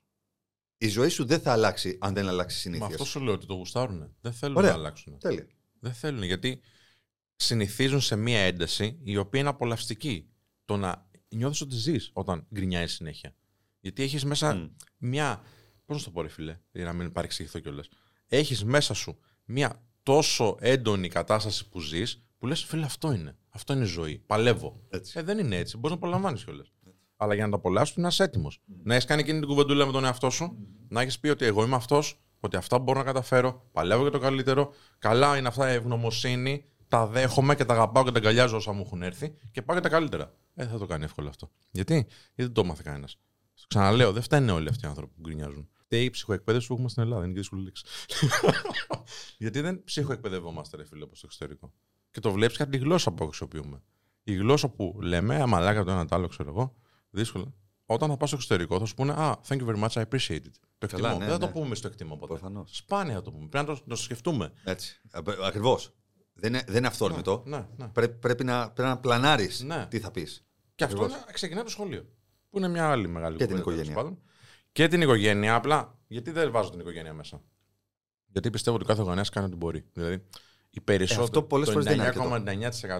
Η 0.78 0.88
ζωή 0.88 1.10
σου 1.10 1.25
δεν 1.25 1.39
θα 1.39 1.51
αλλάξει 1.51 1.98
αν 2.01 2.13
δεν 2.13 2.28
αλλάξεις 2.28 2.66
Μα 2.66 2.72
συνήθειε. 2.72 2.94
αυτό 2.94 3.06
σου 3.06 3.19
λέω 3.19 3.33
ότι 3.33 3.45
το 3.45 3.54
γουστάρουν. 3.54 4.16
Δεν 4.22 4.33
θέλουν 4.33 4.56
Ωραία. 4.57 4.69
να 4.72 4.75
αλλάξουν. 4.78 5.18
Τέλεια. 5.19 5.48
Δεν 5.80 5.94
θέλουν 5.94 6.24
γιατί 6.24 6.62
συνηθίζουν 7.36 8.01
σε 8.01 8.16
μία 8.16 8.39
ένταση 8.39 9.00
η 9.04 9.18
οποία 9.18 9.39
είναι 9.39 9.50
απολαυστική. 9.50 10.30
Το 10.66 10.78
να 10.78 11.10
νιώθεις 11.30 11.62
ότι 11.62 11.75
ζεις 11.75 12.10
όταν 12.13 12.48
γκρινιάζει 12.54 12.94
συνέχεια. 12.94 13.36
Γιατί 13.80 14.04
έχεις 14.04 14.25
μέσα 14.25 14.56
Μμ. 14.56 14.68
μια. 14.98 15.42
Πώς 15.86 15.98
να 15.98 16.04
το 16.04 16.12
πω, 16.12 16.22
ρε 16.22 16.28
φίλε, 16.28 16.60
για 16.72 16.83
να 16.86 16.94
μην 16.94 17.12
παρεξηγηθώ 17.12 17.60
κιόλας. 17.60 17.88
Έχεις 18.28 18.63
μέσα 18.63 18.94
σου 18.94 19.19
μια 19.45 19.83
τόσο 20.04 20.57
έντονη 20.60 21.07
κατάσταση 21.07 21.69
που 21.69 21.80
ζεις 21.80 22.24
που 22.42 22.48
λες, 22.48 22.64
φίλε, 22.64 22.86
αυτό 22.86 23.12
είναι. 23.12 23.38
Αυτό 23.50 23.74
είναι 23.74 23.84
η 23.84 23.88
ζωή. 23.88 24.24
Παλεύω. 24.26 24.82
Έτσι. 24.90 25.20
Ε, 25.20 25.24
δεν 25.24 25.38
είναι 25.40 25.56
έτσι. 25.56 25.78
Μπορείς 25.78 25.98
να 25.98 26.06
απολαμβάνεις 26.06 26.44
κιόλας. 26.44 26.72
Αλλά 27.16 27.34
για 27.34 27.44
να 27.44 27.52
το 27.52 27.58
απολαύσεις, 27.58 27.96
να 27.96 28.08
είσαι 28.08 28.24
έτοιμος. 28.24 28.62
Να 28.84 28.94
έχεις 28.94 29.06
κάνει 29.06 29.22
εκείνη 29.22 29.40
την 29.40 29.48
κουβεντούλα 29.48 29.86
με 29.86 29.92
τον 29.92 30.06
εαυτό 30.06 30.30
σου, 30.30 30.58
να 30.88 31.02
έχεις 31.02 31.20
πει 31.20 31.30
ότι 31.30 31.46
εγώ 31.46 31.64
είμαι 31.64 31.76
αυτός, 31.76 32.22
ότι 32.40 32.56
αυτά 32.56 32.80
μπορώ 32.80 33.00
να 33.00 33.06
καταφέρω, 33.06 33.70
παλεύω 33.72 34.02
για 34.02 34.12
το 34.12 34.20
καλύτερο. 34.20 34.74
Καλά 34.98 35.38
είναι 35.38 35.48
αυτά 35.48 35.72
η 35.72 35.76
ευγνωμοσύνη, 35.76 36.66
τα 36.88 37.08
δέχομαι 37.08 37.56
και 37.56 37.66
τα 37.66 37.74
αγαπάω 37.74 38.04
και 38.04 38.12
τα 38.12 38.18
αγκαλιάζω 38.18 38.58
όσα 38.58 38.72
μου 38.72 38.82
έχουν 38.86 39.02
έρθει 39.02 39.34
και 39.52 39.62
πάω 39.62 39.76
για 39.76 39.90
τα 39.90 39.96
καλύτερα. 39.96 40.24
Ε, 40.24 40.64
δεν 40.64 40.68
θα 40.68 40.78
το 40.78 40.86
κάνει 40.86 41.04
εύκολο 41.04 41.30
αυτό. 41.30 41.52
Γιατί, 41.72 41.94
Γιατί 41.94 42.10
δεν 42.36 42.52
το 42.52 42.62
έμαθε 42.62 42.82
κανένας. 42.86 43.18
Ξαναλέω, 43.68 44.12
δεν 44.12 44.22
φταίνουν 44.22 44.50
όλοι 44.50 44.70
αυτοί 44.70 44.86
οι 44.86 44.88
άνθρωποι 44.88 45.14
που 45.14 45.22
γκρινιάζουν. 45.22 45.70
Φταίει 45.74 46.04
η 46.04 46.10
ψυχοεκπαίδευση 46.10 46.68
που 46.68 46.74
έχουμε 46.74 46.90
στην 46.90 47.04
Ελλάδα. 47.04 47.24
Είναι 47.24 47.34
και 47.34 47.40
δύσκολη 47.40 47.64
λέξη. 47.64 47.84
Γιατί 49.38 49.62
δεν 49.62 49.84
ψυχοεκπαιδευόμαστε, 49.84 50.78
ρε 50.78 50.86
φίλε, 50.86 51.04
όπως 51.04 51.18
στο 51.18 51.28
εξωτερικό. 51.28 51.74
Και 52.12 52.19
το 52.19 52.31
βλέπεις 52.31 52.58
κάτι 52.58 52.72
τη 52.72 52.78
γλώσσα 52.78 53.12
που 53.12 53.25
χρησιμοποιούμε. 53.28 53.81
Η 54.24 54.34
γλώσσα 54.36 54.69
που 54.69 54.98
λέμε, 55.02 55.36
αμαλάκα 55.42 55.84
το 55.84 55.92
ένα 55.92 56.06
το 56.06 56.16
άλλο, 56.16 56.28
ξέρω 56.28 56.50
εγώ, 56.50 56.75
δύσκολο. 57.10 57.54
Όταν 57.86 58.10
θα 58.10 58.18
πα 58.18 58.25
στο 58.28 58.36
εξωτερικό 58.36 58.80
θα 58.80 58.86
σου 58.86 58.94
πούνε 58.94 59.12
Α, 59.12 59.40
thank 59.48 59.58
you 59.62 59.66
very 59.68 59.84
much, 59.84 59.90
I 59.90 60.02
appreciate 60.02 60.36
it. 60.36 60.52
Το 60.78 60.88
εκτιμώ. 60.92 61.08
ναι, 61.08 61.18
δεν 61.18 61.28
θα 61.28 61.31
ναι. 61.34 61.38
το 61.38 61.48
πούμε 61.48 61.75
στο 61.75 61.88
εκτιμώ 61.88 62.16
ποτέ. 62.16 62.34
Προφανώς. 62.34 62.75
Σπάνια 62.75 63.13
θα 63.13 63.22
το 63.22 63.31
πούμε. 63.31 63.48
Πρέπει 63.48 63.68
να 63.68 63.74
το, 63.75 63.81
να 63.86 63.96
το 63.96 64.02
σκεφτούμε. 64.02 64.52
Έτσι. 64.63 65.02
Ακριβώς. 65.46 65.94
Δεν 66.34 66.54
είναι, 66.54 66.63
δεν 66.68 66.75
είναι 66.78 66.88
αυθόρμητο. 66.88 67.44
Ναι, 67.46 67.68
ναι. 67.78 67.88
Πρέπει, 67.88 68.18
πρέπει 68.19 68.44
να, 68.44 68.72
πρέπει 68.72 68.90
να 68.90 68.98
πλανάρεις 68.98 69.64
Ναι. 69.64 69.86
τι 69.90 70.00
θα 70.00 70.12
πεις. 70.12 70.46
Και 70.75 70.84
αυτό 70.84 70.98
Ακριβώς. 70.98 71.22
είναι- 71.22 71.31
ξεκινάει 71.34 71.64
το 71.64 71.69
σχολείο. 71.69 72.06
Που 72.50 72.57
είναι 72.57 72.68
μια 72.68 72.90
άλλη 72.90 73.07
μεγάλη 73.07 73.38
Και 73.38 73.46
την 73.46 73.62
κουβέντα, 73.62 73.72
οικογένεια. 73.81 73.94
τέλος 74.02 74.10
πάντων. 74.18 74.24
Και 74.72 74.88
την 74.88 75.02
οικογένεια. 75.02 75.56
Απλά 75.56 76.00
γιατί 76.07 76.31
δεν 76.31 76.52
βάζω 76.52 76.69
την 76.69 76.80
οικογένεια 76.80 77.14
μέσα; 77.14 77.42
Γιατί 78.28 78.50
πιστεύω 78.50 78.75
ότι 78.75 78.86
κάθε 78.86 79.02
γονέας 79.02 79.30
κάνει 79.30 79.46
ό,τι 79.48 79.56
μπορεί. 79.56 79.86
Δηλαδή, 79.94 80.25
οι 80.73 80.81
περισσότεροι. 80.81 81.21
Ε, 81.21 81.23
αυτό 81.27 81.44
πολλές 81.44 81.68
το 81.68 81.71
φορές 81.73 81.88
δεν 81.88 81.95
είναι 81.95 82.12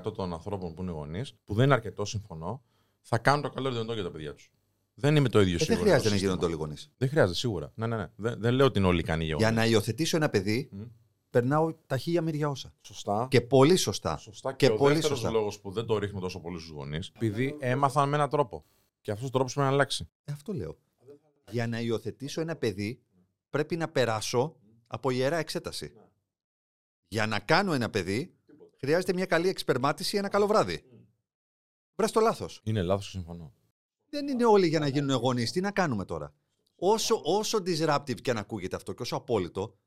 99,9% 0.08 0.14
των 0.14 0.34
ανθρώπων 0.34 0.74
που 0.74 0.82
είναι 0.82 0.92
γονείς, 0.92 1.34
που 1.46 1.54
δεν 1.54 1.66
είναι 1.66 1.74
αρκετό, 1.74 2.06
συμφωνώ, 2.06 2.62
θα 3.02 3.18
κάνουν 3.18 3.42
το 3.42 3.50
καλό 3.50 3.72
δυνατό 3.72 3.94
για 3.94 4.04
τα 4.04 4.12
παιδιά 4.12 4.34
τους. 4.34 4.52
Δεν 4.94 5.16
είμαι 5.16 5.30
το 5.30 5.42
ίδιο 5.42 5.54
Ε, 5.54 5.58
δεν 5.58 5.66
σίγουρο. 5.66 5.82
χρειάζεται 5.84 6.02
στο 6.08 6.10
να 6.10 6.16
σύστημα. 6.16 6.34
γίνονται 6.34 6.46
όλοι 6.46 6.56
γονείς. 6.64 6.92
Δεν 6.98 7.10
χρειάζεται, 7.10 7.38
σίγουρα. 7.38 7.72
Ναι, 7.76 7.88
ναι, 7.88 7.96
ναι. 7.98 8.08
Δεν, 8.16 8.36
δεν 8.40 8.54
λέω 8.54 8.66
ότι 8.66 8.80
είναι 8.80 8.88
όλοι 8.88 9.00
ικανοί 9.00 9.26
για 9.26 9.36
Για 9.38 9.48
γονείς. 9.50 9.64
να 9.64 9.70
υιοθετήσω 9.70 10.18
ένα 10.18 10.30
παιδί, 10.30 10.70
Μμ. 10.72 10.82
περνάω 11.30 11.74
τα 11.88 11.98
χίλια 11.98 12.22
μύρια 12.22 12.50
όσα. 12.50 12.74
Σωστά. 12.82 13.28
Και 13.30 13.42
πολύ 13.42 13.76
σωστά. 13.76 14.18
Σωστά. 14.18 14.54
Και 14.54 14.66
Και, 14.68 14.72
ο 14.72 14.76
πολύ 14.76 14.94
δεύτερος 14.94 15.18
σωστά. 15.20 15.34
λόγος 15.34 15.60
που 15.60 15.72
δεν 15.72 15.86
το 15.86 15.98
ρίχνουμε 15.98 16.22
τόσο 16.22 16.40
πολύ 16.40 16.60
στους 16.60 16.72
γονείς, 16.72 17.12
επειδή 17.16 17.56
έμαθαν 17.60 18.10
με 18.10 18.16
έναν 18.16 18.30
τρόπο. 18.30 18.66
Και 19.02 19.12
αυτός 19.12 19.28
ο 19.28 19.32
τρόπος 19.32 19.54
πρέπει 19.54 19.68
να 19.68 19.74
αλλάξει. 19.74 20.10
Ε, 20.24 20.32
αυτό 20.32 20.54
λέω. 20.54 20.78
Για 21.52 21.68
να 21.68 21.80
υιοθετήσω 21.82 22.42
ένα 22.42 22.56
παιδί, 22.56 23.02
πρέπει 23.50 23.76
να 23.76 23.88
περάσω 23.90 24.56
από 24.88 25.10
ιερά 25.10 25.38
εξέταση. 25.38 25.94
Για 27.12 27.28
να 27.28 27.40
κάνω 27.40 27.74
ένα 27.74 27.90
παιδί, 27.90 28.36
χρειάζεται 28.80 29.14
μια 29.14 29.26
καλή 29.26 29.48
εξπερμάτιση 29.48 30.18
ένα 30.18 30.28
καλό 30.30 30.48
βράδυ. 30.48 30.84
Βρες 31.96 32.12
το 32.12 32.20
λάθος. 32.20 32.62
Είναι 32.64 32.82
λάθος, 32.82 33.10
συμφωνώ. 33.10 33.54
Δεν 34.10 34.28
είναι 34.28 34.46
όλοι 34.46 34.68
για 34.68 34.80
να 34.80 34.88
γίνουν 34.88 35.16
γονεί. 35.16 35.44
Τι 35.44 35.62
να 35.62 35.72
κάνουμε 35.72 36.06
τώρα; 36.06 36.34
Όσο, 36.76 37.22
όσο 37.24 37.58
disruptive 37.58 38.22
και 38.22 38.32
αν 38.32 38.38
ακούγεται 38.38 38.76
αυτό 38.76 38.94
και 38.94 39.02
όσο 39.02 39.16
απόλυτο, 39.16 39.78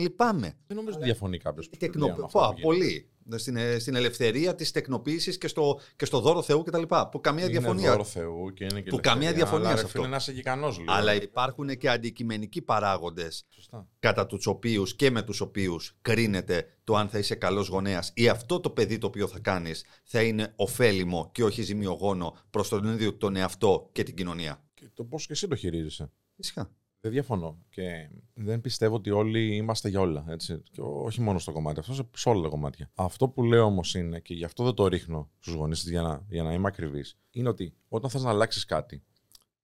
λυπάμαι. 0.00 0.56
Δεν 0.66 0.76
νομίζω 0.76 0.96
ότι 0.96 1.04
διαφωνεί 1.04 1.38
κάποιος. 1.38 1.68
Τεκνο... 1.78 2.28
Πω, 2.32 2.54
πολύ. 2.62 3.10
Στην, 3.36 3.56
ε, 3.56 3.78
στην 3.78 3.94
ελευθερία 3.94 4.54
της 4.54 4.70
τεκνοποίησης 4.70 5.38
και 5.38 5.48
στο, 5.48 5.80
και 5.96 6.04
στο 6.04 6.20
δώρο 6.20 6.42
Θεού 6.42 6.62
κτλ. 6.62 6.82
Που 7.10 7.20
καμία 7.20 7.44
Είναι 7.44 7.52
διαφωνία. 7.52 7.90
δώρο 7.90 8.04
Θεού 8.04 8.52
και 8.52 8.64
είναι 8.64 8.80
και 8.80 8.90
Που 8.90 8.96
ελευθερία, 8.96 9.12
καμία 9.12 9.32
διαφωνία 9.32 9.66
αλλά, 9.68 9.76
σε 9.76 9.82
ρε 9.82 9.86
αυτό. 9.86 9.98
Φίλε, 9.98 10.10
να 10.10 10.16
είσαι 10.16 10.32
ικανός 10.32 10.78
λίγο. 10.78 10.92
Αλλά 10.92 11.14
υπάρχουν 11.14 11.76
και 11.76 11.90
αντικειμενικοί 11.90 12.62
παράγοντες 12.62 13.44
Σωστά. 13.48 13.88
κατά 13.98 14.26
τους 14.26 14.46
οποίους 14.46 14.96
και 14.96 15.10
με 15.10 15.22
τους 15.22 15.40
οποίους 15.40 15.96
κρίνεται 16.02 16.66
το 16.84 16.96
αν 16.96 17.08
θα 17.08 17.18
είσαι 17.18 17.34
καλός 17.34 17.68
γονέας 17.68 18.12
ή 18.14 18.28
αυτό 18.28 18.60
το 18.60 18.70
παιδί 18.70 18.98
το 18.98 19.06
οποίο 19.06 19.26
θα 19.26 19.38
κάνεις 19.38 19.84
θα 20.04 20.22
είναι 20.22 20.52
ωφέλιμο 20.56 21.30
και 21.34 21.44
όχι 21.44 21.62
ζημιογόνο 21.62 22.36
προς 22.50 22.68
τον 22.68 22.84
ίδιο 22.84 23.14
τον 23.16 23.36
εαυτό 23.36 23.88
και 23.92 24.02
την 24.02 24.14
κοινωνία. 24.14 24.64
Και 24.74 24.90
το 24.94 25.04
πώς 25.04 25.26
και 25.26 25.32
εσύ 25.32 25.48
το 25.48 25.56
χειρίζεσαι. 25.56 26.10
Φυσικά. 26.36 26.70
Δεν 27.00 27.12
διαφωνώ. 27.12 27.58
Και 27.68 28.10
δεν 28.34 28.60
πιστεύω 28.60 28.94
ότι 28.94 29.10
όλοι 29.10 29.56
είμαστε 29.56 29.88
για 29.88 30.00
όλα. 30.00 30.24
Έτσι. 30.28 30.62
Και 30.70 30.80
όχι 30.80 31.20
μόνο 31.20 31.38
στο 31.38 31.52
κομμάτι 31.52 31.80
αυτό, 31.80 31.94
σε- 31.94 32.08
σε 32.16 32.28
όλα 32.28 32.42
τα 32.42 32.48
κομμάτια. 32.48 32.90
Αυτό 32.94 33.28
που 33.28 33.42
λέω 33.42 33.64
όμως 33.64 33.94
είναι, 33.94 34.20
και 34.20 34.34
γι' 34.34 34.44
αυτό 34.44 34.64
δεν 34.64 34.74
το 34.74 34.86
ρίχνω 34.86 35.30
στους 35.38 35.54
γονείς 35.54 35.88
για 35.88 36.02
να, 36.02 36.24
για 36.28 36.42
να 36.42 36.52
είμαι 36.52 36.68
ακριβής, 36.68 37.18
είναι 37.30 37.48
ότι 37.48 37.74
όταν 37.88 38.10
θες 38.10 38.22
να 38.22 38.30
αλλάξεις 38.30 38.64
κάτι, 38.64 39.02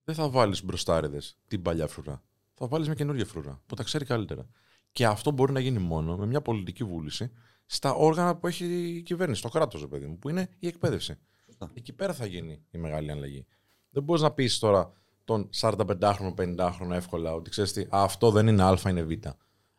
δεν 0.05 0.15
θα 0.15 0.29
βάλεις 0.29 0.65
μπροστάριδες 0.65 1.39
την 1.47 1.63
παλιά 1.63 1.87
φρουρά. 1.87 2.23
Θα 2.55 2.67
βάλεις 2.69 2.87
μια 2.87 2.97
καινούργια 2.97 3.25
φρουρά 3.25 3.63
που 3.67 3.75
τα 3.75 3.83
ξέρει 3.83 4.05
καλύτερα. 4.05 4.49
Και 4.93 5.07
αυτό 5.07 5.31
μπορεί 5.31 5.53
να 5.53 5.61
γίνει 5.61 5.79
μόνο 5.79 6.17
με 6.17 6.27
μια 6.27 6.43
πολιτική 6.43 6.85
βούληση 6.85 7.31
στα 7.67 7.95
όργανα 7.95 8.37
που 8.37 8.47
έχει 8.47 8.65
η 8.97 9.03
κυβέρνηση, 9.03 9.43
το 9.43 9.49
κράτος, 9.49 9.81
ρε 9.81 9.87
παιδί 9.87 10.07
μου, 10.07 10.19
που 10.19 10.29
είναι 10.29 10.49
η 10.59 10.67
εκπαίδευση. 10.67 11.19
Σωστά. 11.45 11.71
Εκεί 11.75 11.93
πέρα 11.93 12.13
θα 12.15 12.27
γίνει 12.27 12.63
η 12.71 12.79
μεγάλη 12.79 13.11
αλλαγή. 13.11 13.47
Δεν 13.91 14.03
μπορείς 14.03 14.23
να 14.23 14.33
πεις 14.33 14.59
τώρα 14.59 14.93
τον 15.27 15.49
45χρονο, 15.61 16.35
50χρονο 16.37 16.91
εύκολα 16.91 17.35
ότι 17.35 17.51
ξέρεις 17.51 17.73
τι, 17.73 17.87
αυτό 17.89 18.31
δεν 18.31 18.47
είναι 18.47 18.63
Α, 18.63 18.79
είναι 18.89 19.03
Β. 19.03 19.11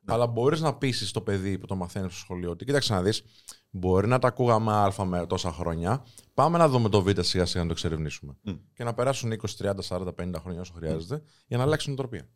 Αλλά 0.06 0.28
μπορείς 0.28 0.62
να 0.62 0.78
πείσεις 0.78 1.12
το 1.12 1.22
παιδί 1.22 1.58
που 1.58 1.66
το 1.66 1.76
μαθαίνεις 1.76 2.12
στο 2.12 2.20
σχολείο 2.20 2.50
ότι 2.50 2.66
κοίταξε 2.66 2.94
να 2.94 3.02
δεις, 3.02 3.24
μπορεί 3.70 4.08
να 4.08 4.20
τα 4.20 4.28
ακούγαμε 4.28 4.72
Α 4.72 5.06
με 5.06 5.26
τόσα 5.28 5.52
χρόνια. 5.52 6.06
Πάμε 6.34 6.58
να 6.58 6.68
δούμε 6.68 6.90
το 6.90 7.02
Β 7.02 7.08
σιγά 7.20 7.46
σιγά 7.46 7.62
να 7.62 7.68
το 7.68 7.74
εξερευνήσουμε. 7.74 8.38
Μμ. 8.42 8.54
Και 8.74 8.84
να 8.84 8.94
περάσουν 8.94 9.32
20, 9.32 9.36
30, 9.58 9.74
40, 9.88 10.08
50 10.16 10.34
χρόνια 10.42 10.62
όσο 10.62 10.74
χρειάζεται 10.74 11.22
για 11.48 11.58
να 11.58 11.64
αλλάξει 11.64 11.90
η 11.90 11.94
νοοτροπία. 11.94 12.28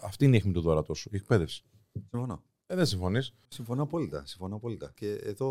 Αυτή 0.00 0.24
είναι 0.24 0.34
η 0.34 0.38
αιχμή 0.38 0.52
του 0.52 0.60
δόρατο 0.60 0.94
σου, 0.94 1.08
η 1.12 1.16
εκπαίδευση. 1.16 1.64
Συμφωνώ. 1.92 2.42
Ε, 2.74 2.76
δεν 2.76 2.86
συμφωνείς. 2.86 3.34
Συμφωνώ 3.48 3.82
απόλυτα. 3.82 4.22
Συμφωνώ 4.26 4.56
απόλυτα. 4.56 4.92
Και 4.94 5.12
εδώ, 5.12 5.48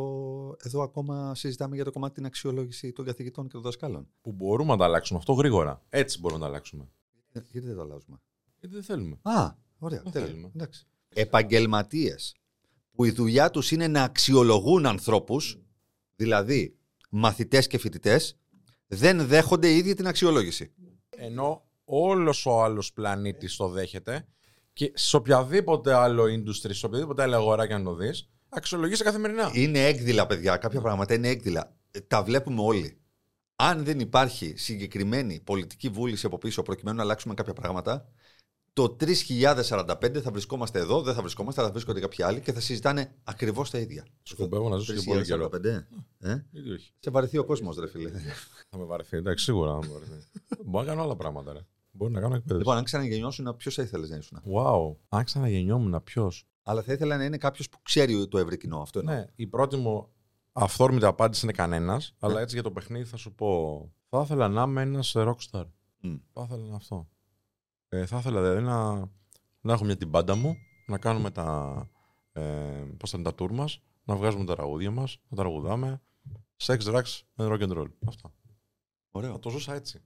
εδώ 0.63 0.81
ακόμα 0.81 1.35
συζητάμε 1.35 1.75
για 1.75 1.83
το 1.83 1.91
κομμάτι 1.91 2.13
την 2.13 2.25
αξιολόγηση 2.25 2.91
των 2.91 3.05
καθηγητών 3.05 3.45
και 3.45 3.51
των 3.51 3.61
δασκάλων. 3.61 4.07
Που 4.21 4.31
μπορούμε 4.31 4.71
να 4.71 4.77
τα 4.77 4.85
αλλάξουμε 4.85 5.19
αυτό 5.19 5.33
γρήγορα. 5.33 5.81
Έτσι 5.89 6.19
μπορούμε 6.19 6.39
να 6.39 6.45
τα 6.45 6.51
αλλάξουμε. 6.51 6.89
Ε, 7.31 7.39
Γιατί 7.51 7.67
δεν 7.67 7.75
το 7.75 7.81
αλλάζουμε; 7.81 8.21
Γιατί 8.59 8.75
δεν 8.75 8.83
θέλουμε. 8.83 9.19
Α, 9.21 9.51
ωραία. 9.77 10.01
Δεν 10.01 10.11
τέλεια. 10.11 10.27
θέλουμε. 10.27 10.51
Εντάξει. 10.55 10.85
Επαγγελματίες 11.09 12.35
που 12.91 13.05
η 13.05 13.11
δουλειά 13.11 13.49
τους 13.49 13.71
είναι 13.71 13.87
να 13.87 14.03
αξιολογούν 14.03 14.85
ανθρώπους, 14.85 15.59
δηλαδή 16.15 16.75
μαθητές 17.09 17.67
και 17.67 17.77
φοιτητές, 17.77 18.37
δεν 18.87 19.27
δέχονται 19.27 19.71
οι 19.71 19.77
ίδιοι 19.77 19.93
την 19.93 20.07
αξιολόγηση. 20.07 20.73
Ενώ 21.09 21.63
όλος 21.85 22.45
ο 22.45 22.63
άλλος 22.63 22.93
πλανήτης 22.93 23.55
το 23.55 23.67
δέχεται 23.67 24.27
και 24.73 24.91
σε 24.95 25.15
οποιαδήποτε 25.15 25.93
άλλο 25.93 26.23
industry, 26.23 26.69
σε 26.73 26.85
οποιαδήποτε 26.85 27.21
άλλη 27.21 27.35
αγορά 27.35 27.67
και 27.67 27.73
αν 27.73 27.83
το 27.83 27.95
δεις, 27.95 28.29
αξιολογήσει 28.49 29.03
καθημερινά. 29.03 29.51
Είναι 29.53 29.85
έκδηλα, 29.85 30.25
παιδιά. 30.25 30.57
Κάποια 30.57 30.81
πράγματα 30.81 31.13
είναι 31.13 31.27
έκδηλα. 31.27 31.75
Ε, 31.91 31.99
Τα 31.99 32.23
βλέπουμε 32.23 32.61
όλοι. 32.61 32.97
Αν 33.55 33.83
δεν 33.83 33.99
υπάρχει 33.99 34.53
συγκεκριμένη 34.57 35.41
πολιτική 35.43 35.89
βούληση 35.89 36.25
από 36.25 36.37
πίσω 36.37 36.61
προκειμένου 36.61 36.97
να 36.97 37.03
αλλάξουμε 37.03 37.33
κάποια 37.33 37.53
πράγματα, 37.53 38.09
το 38.73 38.95
3045 38.99 40.19
θα 40.21 40.31
βρισκόμαστε 40.31 40.79
εδώ, 40.79 41.01
δεν 41.01 41.13
θα 41.13 41.21
βρισκόμαστε, 41.21 41.61
θα 41.61 41.71
βρίσκονται 41.71 41.99
κάποιοι 41.99 42.23
άλλοι 42.23 42.39
και 42.39 42.53
θα 42.53 42.59
συζητάνε 42.59 43.15
ακριβώς 43.23 43.69
τα 43.69 43.77
ίδια. 43.77 44.05
Σκοπεύω 44.23 44.69
να 44.69 44.77
ζήσω 44.77 44.93
και 44.93 45.01
πολύ 45.05 45.23
καιρό. 45.23 45.49
3045. 45.53 45.65
Ε; 46.19 46.45
Γιατί 46.51 46.69
όχι. 46.71 46.93
Σε 46.99 47.09
βαρεθεί 47.09 47.37
ο 47.37 47.43
κόσμος, 47.43 47.77
ρε 47.77 47.87
φίλε. 47.87 48.09
Θα 48.69 48.77
με 48.77 48.83
βαρεθεί, 48.83 49.17
εντάξει, 49.17 49.43
σίγουρα 49.43 49.71
θα 49.71 49.79
με 49.79 49.87
βαρεθεί. 49.93 50.27
Μπορεί 50.65 50.85
να 50.85 50.91
κάνω 50.91 51.03
άλλα 51.03 51.15
πράγματα, 51.15 51.53
ρε. 51.53 51.59
Μπορεί 51.95 52.11
να 52.11 52.19
κάνω 52.19 52.35
εκπαίδευση. 52.35 52.57
λοιπόν, 52.63 52.77
αν 52.77 52.83
ξαναγεννιώσουν, 52.83 53.55
ποιος 53.57 53.75
θα 53.75 53.81
ήθελες 53.81 54.09
να 54.09 54.17
ήσουν; 54.17 54.41
Wow. 54.55 54.95
Αν 55.09 55.23
ξαναγεννιόμουν, 55.23 56.03
ποιος; 56.03 56.47
Αλλά 56.63 56.81
θα 56.83 56.93
ήθελα 56.93 57.17
να 57.17 57.23
είναι 57.23 57.37
κάποιος 57.37 57.69
που 57.69 57.81
ξέρει 57.81 58.27
το 58.27 58.37
ευρύ 58.37 58.57
κοινό. 58.57 58.81
Αυτό 58.81 58.99
εννοώ. 58.99 59.15
Ναι, 59.15 59.25
η 59.35 59.47
πρώτη 59.47 59.75
μου 59.77 60.07
αυθόρμητη 60.51 61.05
απάντηση 61.05 61.45
είναι 61.45 61.53
κανένας, 61.53 62.15
αλλά 62.19 62.41
έτσι 62.41 62.55
για 62.55 62.63
το 62.63 62.71
παιχνίδι 62.71 63.05
θα 63.05 63.17
σου 63.17 63.33
πω. 63.33 63.91
Θα 64.09 64.21
ήθελα 64.21 64.47
να 64.47 64.61
είμαι 64.61 64.81
ένας 64.81 65.13
rockstar. 65.15 65.65
Μμ. 66.01 66.15
Θα 66.33 66.41
ήθελα 66.43 66.65
να 66.65 66.75
αυτό. 66.75 67.07
Ε, 67.89 68.05
θα 68.05 68.17
ήθελα 68.17 68.41
δηλαδή 68.41 68.61
να, 68.61 68.93
να 69.61 69.73
έχω 69.73 69.85
μια 69.85 69.97
την 69.97 70.09
πάντα 70.09 70.35
μου, 70.35 70.55
να 70.87 70.97
κάνουμε 70.97 71.31
τα, 71.31 71.77
ε, 72.31 72.41
πώς 72.97 73.09
θα 73.09 73.17
είναι 73.17 73.31
τα 73.31 73.43
tour 73.43 73.51
μας, 73.51 73.81
να 74.03 74.15
βγάζουμε 74.15 74.45
τα 74.45 74.55
τραγούδια 74.55 74.91
μας, 74.91 75.17
να 75.27 75.37
τραγουδάμε. 75.37 76.01
Sex, 76.57 76.77
drugs 76.77 77.21
and 77.35 77.47
rock 77.51 77.59
and 77.59 77.77
roll. 77.77 77.87
Αυτά. 78.07 78.33
Ωραίο. 79.11 79.31
Θα 79.31 79.39
το 79.39 79.49
ζούσα 79.49 79.73
έτσι. 79.73 80.01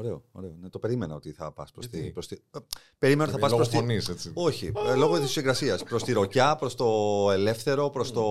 Ωραίο, 0.00 0.24
ωραίο. 0.32 0.56
Ναι, 0.60 0.68
το 0.68 0.78
περίμενα 0.78 1.14
ότι 1.14 1.32
θα 1.32 1.52
πας 1.52 1.70
προς 1.70 1.86
Γιατί; 1.86 2.06
τη. 2.06 2.12
Προς 2.12 2.26
τη... 2.26 2.36
Ε, 2.50 2.58
Περίμενα 2.98 3.22
ότι 3.30 3.32
θα 3.32 3.38
πας 3.38 3.50
Λόγω 3.50 3.62
προς 3.62 3.74
τη. 3.74 3.80
φωνής, 3.80 4.08
έτσι. 4.08 4.30
Όχι, 4.34 4.72
ε, 4.88 4.94
λόγω 4.94 5.20
της 5.20 5.30
συγκρασίας. 5.30 5.82
Προς 5.82 6.02
τη 6.04 6.12
ροκιά, 6.12 6.56
προς 6.56 6.74
το 6.74 6.86
ελεύθερο, 7.32 7.90
προς 7.90 8.12
το. 8.12 8.22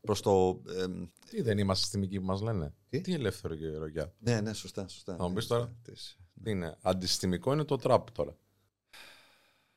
Προς 0.00 0.20
το 0.20 0.60
εμ, 0.82 1.06
Τι 1.30 1.42
δεν 1.42 1.58
είμαστε 1.58 1.82
συστημικοί 1.82 2.18
που 2.20 2.26
μας 2.26 2.40
λένε; 2.40 2.74
Τι; 2.88 3.00
Τι 3.00 3.12
ελεύθερο 3.14 3.54
και 3.54 3.76
ρογιά. 3.76 4.12
ναι, 4.18 4.40
ναι, 4.40 4.52
σωστά. 4.52 4.88
σωστά. 4.88 5.16
Θα 5.16 5.22
μου 5.22 5.28
Ναι, 5.28 5.34
πεις 5.34 5.46
τώρα. 5.46 5.72
της- 5.82 6.18
Τι 6.42 6.50
είναι. 6.50 6.76
Αντισυστημικό 6.82 7.52
είναι 7.52 7.64
το 7.64 7.78
trap 7.82 8.00
τώρα. 8.12 8.36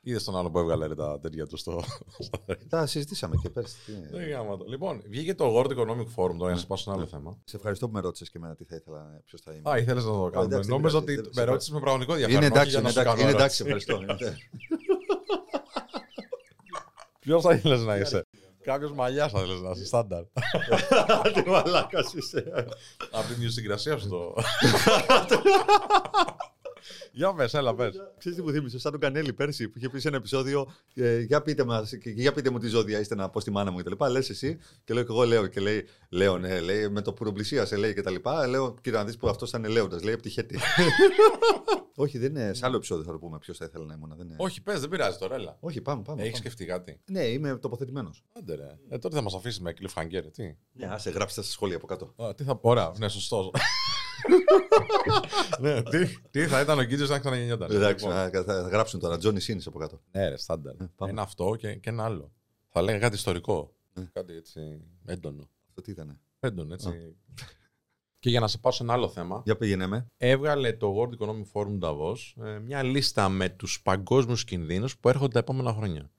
Είδες 0.09 0.23
τον 0.23 0.37
άλλο 0.37 0.49
που 0.51 0.59
έβγαλε 0.59 0.87
ρε, 0.87 0.95
τα 0.95 1.19
τέτοια 1.19 1.47
του 1.47 1.57
στο. 1.57 1.83
Τα 2.69 2.85
συζητήσαμε 2.85 3.35
και 3.41 3.49
πέρσι. 3.49 3.75
τι 3.85 3.91
είναι. 3.91 4.09
Δεν 4.11 4.29
γάμα 4.29 4.57
το. 4.57 4.65
Λοιπόν, 4.67 5.01
βγήκε 5.09 5.35
το 5.35 5.55
World 5.57 5.67
Economic 5.67 6.07
Forum 6.15 6.35
τώρα 6.37 6.37
για 6.37 6.49
να 6.49 6.55
σας 6.55 6.65
πάω 6.67 6.77
σε 6.77 6.83
ένα 6.89 6.97
άλλο 6.97 7.07
θέμα. 7.07 7.37
Σε 7.43 7.55
ευχαριστώ 7.55 7.87
που 7.87 7.93
με 7.93 7.99
ρώτησες 7.99 8.29
και 8.29 8.37
εμένα 8.37 8.55
τι 8.55 8.63
θα 8.63 8.75
ήθελα, 8.75 9.21
ποιος 9.25 9.41
θα 9.41 9.51
είμαι. 9.53 9.69
Α, 9.71 9.77
ήθελες 9.77 10.03
να 10.05 10.11
το 10.11 10.29
κάνουμε. 10.29 10.43
εντάξει, 10.53 10.69
Νόμιζα 10.69 10.97
εντάξει, 10.97 11.19
ότι 11.19 11.29
δεν- 11.29 11.31
με 11.45 11.51
ρώτησες 11.51 11.73
με 11.73 11.79
πραγματικό 11.79 12.11
ενδιαφέρον. 12.13 12.43
είναι 12.43 12.51
εντάξει, 12.53 12.75
όχι 12.75 12.79
για 12.79 12.79
είναι 12.79 12.87
να 12.87 12.93
σου 12.93 12.99
εντάξει, 12.99 13.17
κάνω 13.19 13.29
είναι 13.29 13.39
εντάξει, 13.39 13.63
ερώτηση. 13.67 13.91
ευχαριστώ. 13.91 14.45
Ποιος 17.19 17.43
θα 17.43 17.53
ήθελες 17.53 17.81
να 17.83 17.95
είσαι; 17.95 18.25
Κάποιος 18.61 18.91
μαλλιάς 18.93 19.31
θα 19.31 19.39
ήθελες 19.39 19.61
να 19.61 19.69
είσαι, 19.69 19.85
στάνταρ. 19.85 20.23
Τι 21.33 21.49
μαλάκας 21.49 22.13
είσαι. 22.13 22.43
Από 23.11 23.25
την 23.27 23.35
ιδιοσυγκρασία 23.35 23.97
σου 23.97 24.07
το. 24.09 24.33
Για 27.11 27.33
πες, 27.33 27.53
έλα 27.53 27.75
πες. 27.75 27.95
Ξέρεις 28.17 28.37
τι 28.37 28.43
μου 28.43 28.51
θύμισε, 28.51 28.79
σαν 28.79 28.91
τον 28.91 28.99
Κανέλη 28.99 29.33
πέρσι 29.33 29.67
που 29.67 29.77
είχε 29.77 29.89
πει 29.89 29.99
σε 29.99 30.07
ένα 30.07 30.17
επεισόδιο 30.17 30.71
ε, 30.93 31.19
για, 31.19 31.41
πείτε 31.41 31.63
μας, 31.63 31.97
και, 32.01 32.09
για 32.09 32.31
πείτε 32.31 32.49
μου 32.49 32.59
τι 32.59 32.67
ζώδια 32.67 32.99
είστε 32.99 33.15
να 33.15 33.29
πω 33.29 33.39
στη 33.39 33.51
μάνα 33.51 33.71
μου 33.71 33.77
κτλ. 33.77 34.05
Λες 34.11 34.29
εσύ 34.29 34.57
και 34.83 34.93
λέω 34.93 35.03
και 35.03 35.11
εγώ 35.11 35.23
λέω 35.23 35.47
και 35.47 35.59
λέει, 35.59 35.85
λέω 36.09 36.37
ναι, 36.37 36.59
λέει 36.59 36.89
με 36.89 37.01
το 37.01 37.13
που 37.13 37.31
πλησίασε 37.31 37.75
λέει 37.75 37.93
κτλ. 37.93 38.15
Λέω 38.49 38.75
κύριε 38.81 38.99
να 38.99 39.05
δεις 39.05 39.17
που 39.17 39.29
αυτός 39.29 39.49
ήταν 39.49 39.65
λέοντας, 39.65 40.03
λέει 40.03 40.13
από 40.13 40.21
τη 40.23 40.29
χέτη. 40.29 40.59
Όχι, 41.99 42.17
δεν 42.17 42.29
είναι. 42.29 42.53
Σε 42.53 42.65
άλλο 42.65 42.75
επεισόδιο 42.75 43.03
θα 43.03 43.11
το 43.11 43.17
πούμε 43.17 43.37
ποιος 43.37 43.57
θα 43.57 43.65
ήθελε 43.65 43.85
να 43.85 43.93
ήμουν. 43.93 44.13
Δεν 44.17 44.25
είναι. 44.25 44.35
Όχι, 44.37 44.61
πες, 44.61 44.79
δεν 44.79 44.89
πειράζει 44.89 45.17
τώρα, 45.17 45.35
έλα. 45.35 45.57
Όχι, 45.59 45.81
πάμε. 45.81 46.01
πάμε, 46.01 46.21
Έχεις 46.21 46.31
πάμε. 46.31 46.49
σκεφτεί 46.49 46.65
κάτι; 46.65 46.99
Ναι, 47.11 47.23
είμαι 47.23 47.57
τοποθετημένος. 47.57 48.23
Άντε 48.37 48.55
ρε. 48.55 48.77
Ε, 48.89 48.97
τότε 48.97 49.15
θα 49.15 49.21
μας 49.21 49.33
αφήσεις 49.33 49.59
με 49.59 49.73
cliffhanger, 49.79 50.23
τι; 50.33 50.55
Ναι, 50.71 50.87
άσε, 50.87 51.09
γράψτε 51.09 51.41
στα 51.41 51.51
σχόλια 51.51 51.75
από 51.75 51.87
κάτω. 51.87 52.13
Α, 52.23 52.33
τι 52.35 52.43
θα 52.43 52.55
πω, 52.55 52.69
ωραία, 52.69 52.91
ναι, 52.97 53.07
σωστό. 53.09 53.51
ναι, 55.59 55.83
τι, 55.83 56.19
τι 56.31 56.47
θα 56.47 56.61
ήταν 56.61 56.79
ο 56.79 56.83
Κίτζο 56.83 57.05
να 57.05 57.19
ξαναγεννιόταν. 57.19 57.71
Εντάξει, 57.71 58.05
Λοιπόν. 58.05 58.31
θα, 58.31 58.43
θα 58.43 58.61
γράψουν 58.61 58.99
τώρα. 58.99 59.17
Τζόνι 59.17 59.39
Σίνης 59.39 59.67
από 59.67 59.79
κάτω. 59.79 60.01
Ναι, 60.11 60.29
ρε, 60.29 60.37
στάνταρ. 60.37 60.75
πάμε. 60.95 61.11
Ένα 61.11 61.21
αυτό 61.21 61.55
και, 61.55 61.75
και 61.75 61.89
ένα 61.89 62.03
άλλο. 62.03 62.31
Θα 62.69 62.81
λέγα 62.81 62.99
κάτι 62.99 63.15
ιστορικό. 63.15 63.75
Ναι. 63.93 64.09
Κάτι 64.13 64.33
έτσι 64.33 64.81
έντονο. 65.05 65.49
Αυτό 65.69 65.81
τι 65.81 65.91
ήταν. 65.91 66.19
Έντονο, 66.39 66.73
έτσι. 66.73 67.15
και 68.19 68.29
για 68.29 68.39
να 68.39 68.47
σε 68.47 68.57
πάω 68.57 68.71
σε 68.71 68.83
ένα 68.83 68.93
άλλο 68.93 69.09
θέμα, 69.09 69.41
Για 69.45 69.57
πήγαινε 69.57 69.87
με. 69.87 70.07
έβγαλε 70.17 70.73
το 70.73 70.95
World 70.97 71.23
Economic 71.23 71.45
Forum 71.53 71.79
Davos 71.79 72.43
ε, 72.45 72.59
μια 72.59 72.83
λίστα 72.83 73.29
με 73.29 73.49
τους 73.49 73.81
παγκόσμιους 73.81 74.43
κινδύνους 74.43 74.97
που 74.97 75.09
έρχονται 75.09 75.33
τα 75.33 75.39
επόμενα 75.39 75.73
χρόνια. 75.73 76.11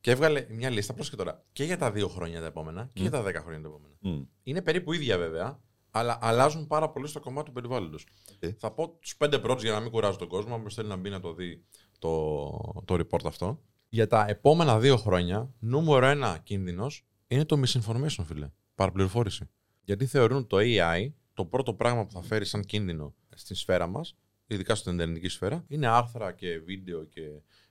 Και 0.00 0.10
έβγαλε 0.10 0.46
μια 0.50 0.70
λίστα, 0.70 0.94
πρόσεχε 0.94 1.16
τώρα, 1.16 1.44
και 1.52 1.64
για 1.64 1.78
τα 1.78 1.90
δύο 1.92 2.08
χρόνια 2.08 2.40
τα 2.40 2.46
επόμενα 2.46 2.90
και 2.92 3.00
για 3.02 3.10
τα 3.10 3.22
δέκα 3.22 3.40
χρόνια 3.40 3.60
τα 3.60 3.68
επόμενα. 3.68 4.28
Είναι 4.42 4.62
περίπου 4.62 4.92
ίδια 4.92 5.18
βέβαια, 5.18 5.60
αλλά 5.94 6.18
αλλάζουν 6.20 6.66
πάρα 6.66 6.90
πολύ 6.90 7.06
στο 7.06 7.20
κομμάτι 7.20 7.46
του 7.46 7.52
περιβάλλοντος. 7.52 8.06
Οκ. 8.32 8.50
Θα 8.58 8.70
πω 8.70 8.88
τους 8.88 9.16
πέντε 9.16 9.38
πρώτους 9.38 9.62
για 9.62 9.72
να 9.72 9.80
μην 9.80 9.90
κουράζω 9.90 10.18
τον 10.18 10.28
κόσμο. 10.28 10.54
Αν 10.54 10.70
θέλει 10.70 10.88
να 10.88 10.96
μπει 10.96 11.10
να 11.10 11.20
το 11.20 11.34
δει 11.34 11.64
το, 11.98 12.82
το 12.84 12.94
report 12.94 13.24
αυτό. 13.24 13.62
Για 13.88 14.06
τα 14.06 14.24
επόμενα 14.28 14.78
δύο 14.78 14.96
χρόνια, 14.96 15.54
νούμερο 15.58 16.06
ένα 16.06 16.38
κίνδυνος 16.42 17.06
είναι 17.26 17.44
το 17.44 17.60
misinformation, 17.66 18.24
φίλε. 18.24 18.50
Παραπληροφόρηση. 18.74 19.48
Γιατί 19.84 20.06
θεωρούν 20.06 20.46
το 20.46 20.56
AI 20.60 21.12
το 21.34 21.44
πρώτο 21.44 21.74
πράγμα 21.74 22.04
που 22.04 22.12
θα 22.12 22.22
φέρει 22.22 22.44
σαν 22.44 22.64
κίνδυνο 22.64 23.14
στην 23.34 23.56
σφαίρα 23.56 23.86
μας, 23.86 24.16
ειδικά 24.46 24.74
στην 24.74 24.92
ιντερνετική 24.92 25.28
σφαίρα, 25.28 25.64
είναι 25.68 25.86
άρθρα 25.86 26.32
και 26.32 26.58
βίντεο 26.58 27.04
και 27.04 27.22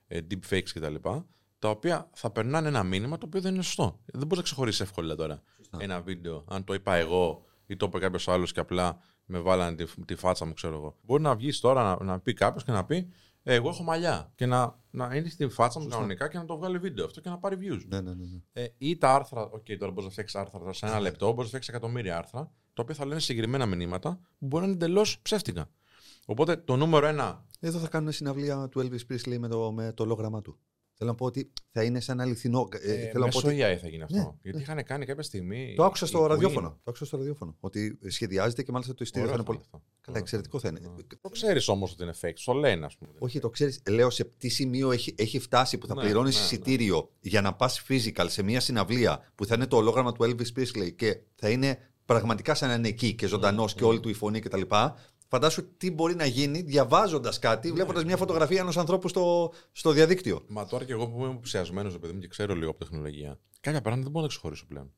ε, 0.06 0.20
deepfakes 0.30 0.68
κτλ. 0.74 0.94
Τα 1.58 1.70
οποία 1.70 2.10
θα 2.14 2.30
περνάνε 2.30 2.68
ένα 2.68 2.82
μήνυμα 2.82 3.18
το 3.18 3.26
οποίο 3.26 3.40
δεν 3.40 3.54
είναι 3.54 3.62
σωστό. 3.62 4.00
Δεν 4.04 4.20
μπορείς 4.20 4.36
να 4.36 4.42
ξεχωρίσεις 4.42 4.80
εύκολα 4.80 5.14
τώρα 5.14 5.42
ένα 5.78 6.00
βίντεο, 6.00 6.44
αν 6.48 6.64
το 6.64 6.74
είπα 6.74 6.94
εγώ 6.94 7.44
ή 7.72 7.76
το 7.76 7.86
είπε 7.86 7.98
κάποιος 7.98 8.28
άλλος 8.28 8.52
και 8.52 8.60
απλά 8.60 8.98
με 9.24 9.38
βάλανε 9.38 9.76
τη, 9.76 10.04
τη 10.04 10.14
φάτσα 10.14 10.44
μου, 10.44 10.52
ξέρω 10.52 10.74
εγώ. 10.74 10.96
Μπορεί 11.02 11.22
να 11.22 11.34
βγεις 11.34 11.60
τώρα 11.60 11.82
να, 11.82 12.04
να 12.04 12.20
πει 12.20 12.32
κάποιος 12.32 12.64
και 12.64 12.72
να 12.72 12.84
πει 12.84 13.12
«Ε, 13.42 13.54
Εγώ 13.54 13.68
έχω 13.68 13.82
μαλλιά. 13.82 14.32
Και 14.34 14.46
να, 14.46 14.78
να 14.90 15.14
είναι 15.14 15.28
στη 15.28 15.48
φάτσα 15.48 15.80
μου 15.80 15.88
κανονικά 15.88 16.28
και 16.28 16.38
να 16.38 16.44
το 16.44 16.56
βγάλει 16.56 16.78
βίντεο 16.78 17.04
αυτό 17.04 17.20
και 17.20 17.28
να 17.28 17.38
πάρει 17.38 17.56
views. 17.60 17.82
Ναι, 17.86 18.00
ναι, 18.00 18.14
ναι. 18.14 18.24
ναι. 18.24 18.62
Ε, 18.62 18.66
ή 18.78 18.96
τα 18.96 19.14
άρθρα, 19.14 19.42
οκ, 19.42 19.64
τώρα 19.78 19.90
μπορείς 19.90 20.04
να 20.04 20.10
φτιάξεις 20.10 20.40
άρθρα 20.40 20.58
τώρα 20.58 20.72
σε 20.72 20.86
ένα 20.86 21.00
λεπτό, 21.00 21.26
μπορείς 21.26 21.40
να 21.40 21.46
φτιάξεις 21.46 21.68
εκατομμύρια 21.68 22.16
άρθρα, 22.16 22.40
τα 22.72 22.82
οποία 22.82 22.94
θα 22.94 23.06
λένε 23.06 23.20
συγκεκριμένα 23.20 23.66
μηνύματα 23.66 24.18
που 24.38 24.46
μπορεί 24.46 24.62
να 24.64 24.72
είναι 24.72 24.84
εντελώς 24.84 25.18
ψεύτικα. 25.22 25.70
Οπότε 26.26 26.56
το 26.56 26.76
νούμερο 26.76 27.06
ένα. 27.06 27.44
Εδώ 27.60 27.78
θα 27.78 27.88
κάνουν 27.88 28.12
συναυλία 28.12 28.68
του 28.68 28.80
Elvis 28.80 29.12
Presley 29.12 29.38
με 29.38 29.48
το, 29.48 29.72
με 29.72 29.92
το 29.92 30.04
λόγραμμά 30.04 30.42
του. 30.42 30.58
Θέλω 31.02 31.14
να 31.14 31.20
πω 31.20 31.26
ότι 31.26 31.52
θα 31.72 31.82
είναι 31.84 32.00
σαν 32.00 32.20
αληθινό. 32.20 32.68
Ε, 32.72 32.92
Ε, 32.92 32.96
θέλω 33.10 33.24
να 33.24 33.30
πω 33.30 33.40
μέσω 33.44 33.46
ότι... 33.48 33.56
AI 33.62 33.78
θα 33.80 33.88
γίνει 33.88 34.02
αυτό. 34.02 34.16
Ναι, 34.16 34.28
Γιατί 34.42 34.60
είχαν 34.60 34.84
κάνει 34.84 35.04
κάποια 35.04 35.22
στιγμή. 35.22 35.74
Το 35.76 35.84
άκουσα 35.84 36.04
η 36.04 36.08
στο 36.08 36.24
Queen. 36.24 36.28
ραδιόφωνο. 36.28 36.68
Το 36.68 36.82
άκουσα 36.84 37.04
στο 37.04 37.16
ραδιόφωνο. 37.16 37.56
Ότι 37.60 37.98
σχεδιάζεται 38.08 38.62
και 38.62 38.72
μάλιστα 38.72 38.94
το 38.94 38.98
ειστήριο 39.04 39.28
θα 39.28 39.32
Ωραίο 39.34 39.44
είναι 39.46 39.56
θα 39.58 39.62
πολύ. 39.64 39.68
είναι 39.72 39.82
αυτό. 39.90 40.00
Καλά, 40.00 40.18
εξαιρετικό 40.18 40.58
θα 40.58 40.68
είναι. 40.68 40.80
Ναι. 40.80 41.02
Το 41.20 41.28
ξέρεις 41.28 41.68
όμως 41.68 41.92
ότι 41.92 42.02
είναι 42.02 42.14
fake. 42.20 42.32
Στο 42.34 42.52
λένε, 42.52 42.84
ας 42.86 42.96
πούμε. 42.96 43.12
Όχι, 43.18 43.38
το 43.40 43.50
ξέρεις. 43.50 43.82
Λέω 43.90 44.10
σε 44.10 44.24
τι 44.38 44.48
σημείο 44.48 44.90
έχει, 44.90 45.14
έχει 45.18 45.38
φτάσει 45.38 45.78
που 45.78 45.86
θα 45.86 45.94
Ναι, 45.94 46.00
πληρώνεις 46.02 46.34
ναι, 46.34 46.40
ναι. 46.40 46.46
εισιτήριο 46.46 47.10
για 47.20 47.40
να 47.40 47.54
πας 47.54 47.82
physical 47.88 48.26
σε 48.28 48.42
μια 48.42 48.60
συναυλία 48.60 49.32
που 49.34 49.46
θα 49.46 49.54
είναι 49.54 49.66
το 49.66 49.76
ολόγραμμα 49.76 50.12
του 50.12 50.24
Elvis 50.24 50.58
Presley 50.60 50.94
και 50.96 51.20
θα 51.34 51.50
είναι 51.50 51.78
πραγματικά 52.04 52.54
σαν 52.54 52.68
να 52.68 52.74
είναι 52.74 52.88
εκεί 52.88 53.14
και 53.14 53.26
ζωντανός 53.26 53.74
και 53.74 53.84
όλη 53.84 54.00
του 54.00 54.08
η 54.08 54.12
φωνή 54.14 54.40
κτλ. 54.40 54.60
Φαντάσου 55.34 55.76
τι 55.76 55.90
μπορεί 55.90 56.14
να 56.14 56.26
γίνει 56.26 56.60
διαβάζοντας 56.62 57.38
κάτι, 57.38 57.68
Ναι. 57.68 57.74
βλέποντας 57.74 58.04
μια 58.04 58.16
φωτογραφία 58.16 58.60
ενός 58.60 58.76
ανθρώπου 58.76 59.08
στο, 59.08 59.52
στο 59.72 59.90
διαδίκτυο. 59.90 60.44
Μα 60.48 60.66
τώρα 60.66 60.84
και 60.84 60.92
εγώ 60.92 61.08
που 61.08 61.18
είμαι 61.18 61.30
υποψιασμένο, 61.32 61.90
παιδί 61.98 62.12
μου, 62.12 62.18
και 62.20 62.28
ξέρω 62.28 62.54
λίγο 62.54 62.70
από 62.70 62.78
τεχνολογία, 62.78 63.38
κάποια 63.60 63.80
πράγματα 63.80 64.02
δεν 64.02 64.10
μπορώ 64.12 64.20
να 64.20 64.22
τα 64.22 64.28
ξεχωρίσω 64.28 64.66
πλέον. 64.66 64.92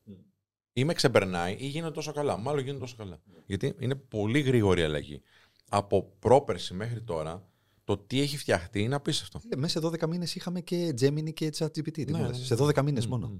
Ή 0.73 0.83
με 0.85 0.93
ξεπερνάει 0.93 1.55
ή 1.59 1.67
γίνεται 1.67 1.93
τόσο 1.93 2.11
καλά. 2.11 2.37
Μάλλον 2.37 2.59
γίνεται 2.63 2.79
τόσο 2.79 2.95
καλά. 2.95 3.21
Γιατί 3.45 3.75
είναι 3.79 3.95
πολύ 3.95 4.39
γρήγορη 4.41 4.81
η 4.81 4.83
αλλαγή. 4.83 5.21
Από 5.69 6.13
πρόπερση 6.19 6.73
μέχρι 6.73 7.01
τώρα, 7.01 7.47
το 7.83 7.97
τι 7.97 8.21
έχει 8.21 8.37
φτιαχτεί 8.37 8.81
είναι 8.81 8.95
απίστευτο. 8.95 9.39
Ε, 9.49 9.55
μέσα 9.55 9.79
σε 9.79 9.87
12 9.87 10.07
μήνες 10.07 10.35
είχαμε 10.35 10.61
και 10.61 10.93
Gemini 11.01 11.33
και 11.33 11.53
ChatGPT. 11.57 11.91
τι 11.91 12.11
Ναι, 12.11 12.17
μου 12.17 12.25
λες. 12.27 12.37
ναι, 12.39 12.45
Σε 12.45 12.55
12 12.55 12.81
μήνες 12.83 13.05
Μμ, 13.05 13.09
μόνο. 13.09 13.27
μμ. 13.27 13.37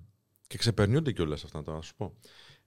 Και 0.48 0.58
ξεπερνιούνται 0.58 1.12
κιόλας 1.12 1.44
αυτά, 1.44 1.62
θα 1.64 1.82
σου 1.82 1.96
πω. 1.96 2.14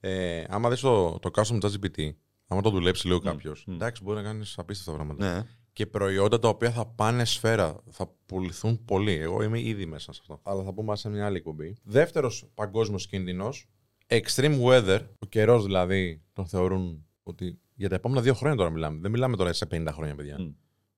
Ε, 0.01 0.45
άμα 0.49 0.71
δεις 0.71 0.81
το, 0.81 1.19
το 1.19 1.31
custom 1.35 1.61
ChatGPT, 1.61 2.11
άμα 2.49 2.63
το 2.63 2.71
δουλέψει 2.71 3.07
λίγο 3.07 3.19
κάποιος, 3.19 3.65
μμ. 3.67 3.73
εντάξει, 3.73 4.03
μπορεί 4.03 4.17
να 4.17 4.23
κάνεις 4.23 4.59
απίστευτα 4.59 4.93
πράγματα. 4.93 5.35
Ναι. 5.35 5.47
Και 5.73 5.87
προϊόντα 5.87 6.39
τα 6.39 6.49
οποία 6.49 6.71
θα 6.71 6.87
πάνε 6.87 7.25
σφαίρα, 7.25 7.83
θα 7.91 8.15
πουληθούν 8.27 8.85
πολύ. 8.85 9.13
Εγώ 9.13 9.43
είμαι 9.43 9.61
ήδη 9.61 9.87
μέσα 9.87 10.13
σε 10.13 10.19
αυτό. 10.23 10.41
Αλλά 10.43 10.63
θα 10.63 10.73
πούμε 10.73 10.97
σε 10.97 11.09
μια 11.09 11.27
άλλη 11.27 11.37
εκπομπή. 11.37 11.77
Δεύτερος 11.83 12.51
παγκόσμιος 12.55 13.07
κίνδυνος, 13.07 13.69
extreme 14.07 14.61
weather. 14.63 15.01
Ο 15.19 15.27
καιρός 15.27 15.65
δηλαδή 15.65 16.23
τον 16.33 16.47
θεωρούν 16.47 17.07
ότι 17.23 17.59
για 17.75 17.89
τα 17.89 17.95
επόμενα 17.95 18.21
δύο 18.21 18.35
χρόνια 18.35 18.57
τώρα 18.57 18.71
μιλάμε. 18.71 18.99
Δεν 19.01 19.11
μιλάμε 19.11 19.37
τώρα 19.37 19.53
σε 19.53 19.67
50 19.71 19.87
χρόνια, 19.93 20.15
παιδιά. 20.15 20.37
Μμ. 20.41 20.51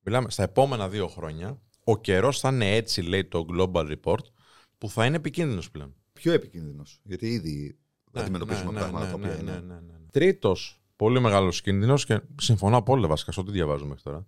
Μιλάμε 0.02 0.30
στα 0.30 0.42
επόμενα 0.42 0.88
δύο 0.88 1.08
χρόνια. 1.08 1.60
Ο 1.84 1.98
καιρός 1.98 2.40
θα 2.40 2.48
είναι 2.48 2.74
έτσι, 2.74 3.02
λέει 3.02 3.24
το 3.24 3.46
Global 3.52 3.96
Report, 3.96 4.24
που 4.78 4.88
θα 4.88 5.06
είναι 5.06 5.16
επικίνδυνος 5.16 5.70
πλέον. 5.70 5.94
Πιο 6.12 6.32
επικίνδυνος. 6.32 7.00
Γιατί 7.02 7.26
ήδη 7.26 7.78
αντιμετωπίζουμε 8.12 8.72
πράγματα 8.72 9.06
τα 9.06 9.14
οποία 9.14 9.28
ναι, 9.28 9.40
είναι. 9.40 9.50
ναι, 9.50 9.58
ναι, 9.58 9.74
ναι. 9.74 10.06
Τρίτος 10.12 10.79
πολύ 11.00 11.20
μεγάλος 11.20 11.60
κίνδυνος 11.60 12.04
και 12.04 12.20
συμφωνώ 12.40 12.76
απόλυτα 12.76 13.08
βασικά 13.08 13.32
σε 13.32 13.40
ό,τι 13.40 13.50
διαβάζουμε 13.50 13.88
μέχρι 13.88 14.02
τώρα. 14.02 14.26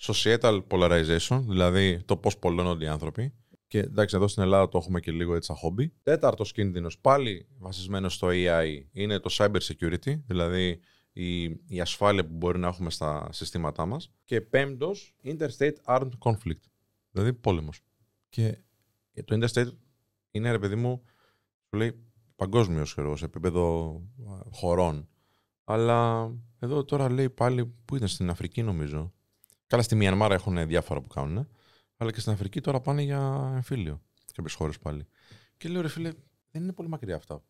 Societal 0.00 0.62
polarization, 0.68 1.42
δηλαδή 1.48 2.02
το 2.04 2.16
πώς 2.16 2.38
πολλώνονται 2.38 2.84
οι 2.84 2.88
άνθρωποι. 2.88 3.34
Και 3.66 3.78
εντάξει, 3.78 4.16
εδώ 4.16 4.28
στην 4.28 4.42
Ελλάδα 4.42 4.68
το 4.68 4.78
έχουμε 4.78 5.00
και 5.00 5.12
λίγο 5.12 5.34
έτσι 5.34 5.46
σαν 5.46 5.56
χόμπι. 5.56 5.92
Τέταρτος 6.02 6.52
κίνδυνος, 6.52 6.98
πάλι 6.98 7.46
βασισμένο 7.58 8.08
στο 8.08 8.28
AI, 8.30 8.82
είναι 8.92 9.18
το 9.18 9.30
cyber 9.38 9.58
security, 9.60 10.20
δηλαδή 10.26 10.80
η, 11.12 11.42
η 11.66 11.80
ασφάλεια 11.80 12.26
που 12.26 12.34
μπορεί 12.34 12.58
να 12.58 12.68
έχουμε 12.68 12.90
στα 12.90 13.28
συστήματά 13.32 13.86
μας. 13.86 14.12
Και 14.24 14.40
πέμπτος, 14.40 15.14
interstate 15.24 15.76
armed 15.84 16.12
conflict, 16.18 16.62
δηλαδή 17.10 17.32
πόλεμος. 17.32 17.80
Και 18.28 18.58
το 19.24 19.38
interstate 19.40 19.70
είναι, 20.30 20.50
ρε 20.50 20.58
παιδί 20.58 20.74
μου, 20.74 21.02
σου 21.68 21.76
λέει 21.76 22.04
παγκόσμιος 22.36 22.96
σε 23.14 23.24
επίπεδο 23.24 23.94
α, 24.28 24.32
χωρών. 24.50 25.08
Αλλά 25.70 26.30
εδώ 26.58 26.84
τώρα 26.84 27.10
λέει 27.10 27.30
πάλι 27.30 27.66
που 27.84 27.96
ήταν 27.96 28.08
στην 28.08 28.30
Αφρική 28.30 28.62
νομίζω. 28.62 29.12
Καλά, 29.66 29.82
στη 29.82 29.94
Μιανμάρα 29.94 30.34
έχουν 30.34 30.66
διάφορα 30.66 31.00
που 31.00 31.08
κάνουν. 31.08 31.48
Αλλά 31.96 32.10
και 32.10 32.20
στην 32.20 32.32
Αφρική 32.32 32.60
τώρα 32.60 32.80
πάνε 32.80 33.02
για 33.02 33.50
εμφύλιο. 33.54 34.02
Κάποιες 34.32 34.54
χώρες 34.54 34.78
πάλι. 34.78 35.06
Και 35.56 35.68
λέω 35.68 35.80
ρε 35.80 35.88
φίλε, 35.88 36.12
δεν 36.50 36.62
είναι 36.62 36.72
πολύ 36.72 36.88
μακριά 36.88 37.16
αυτά. 37.16 37.42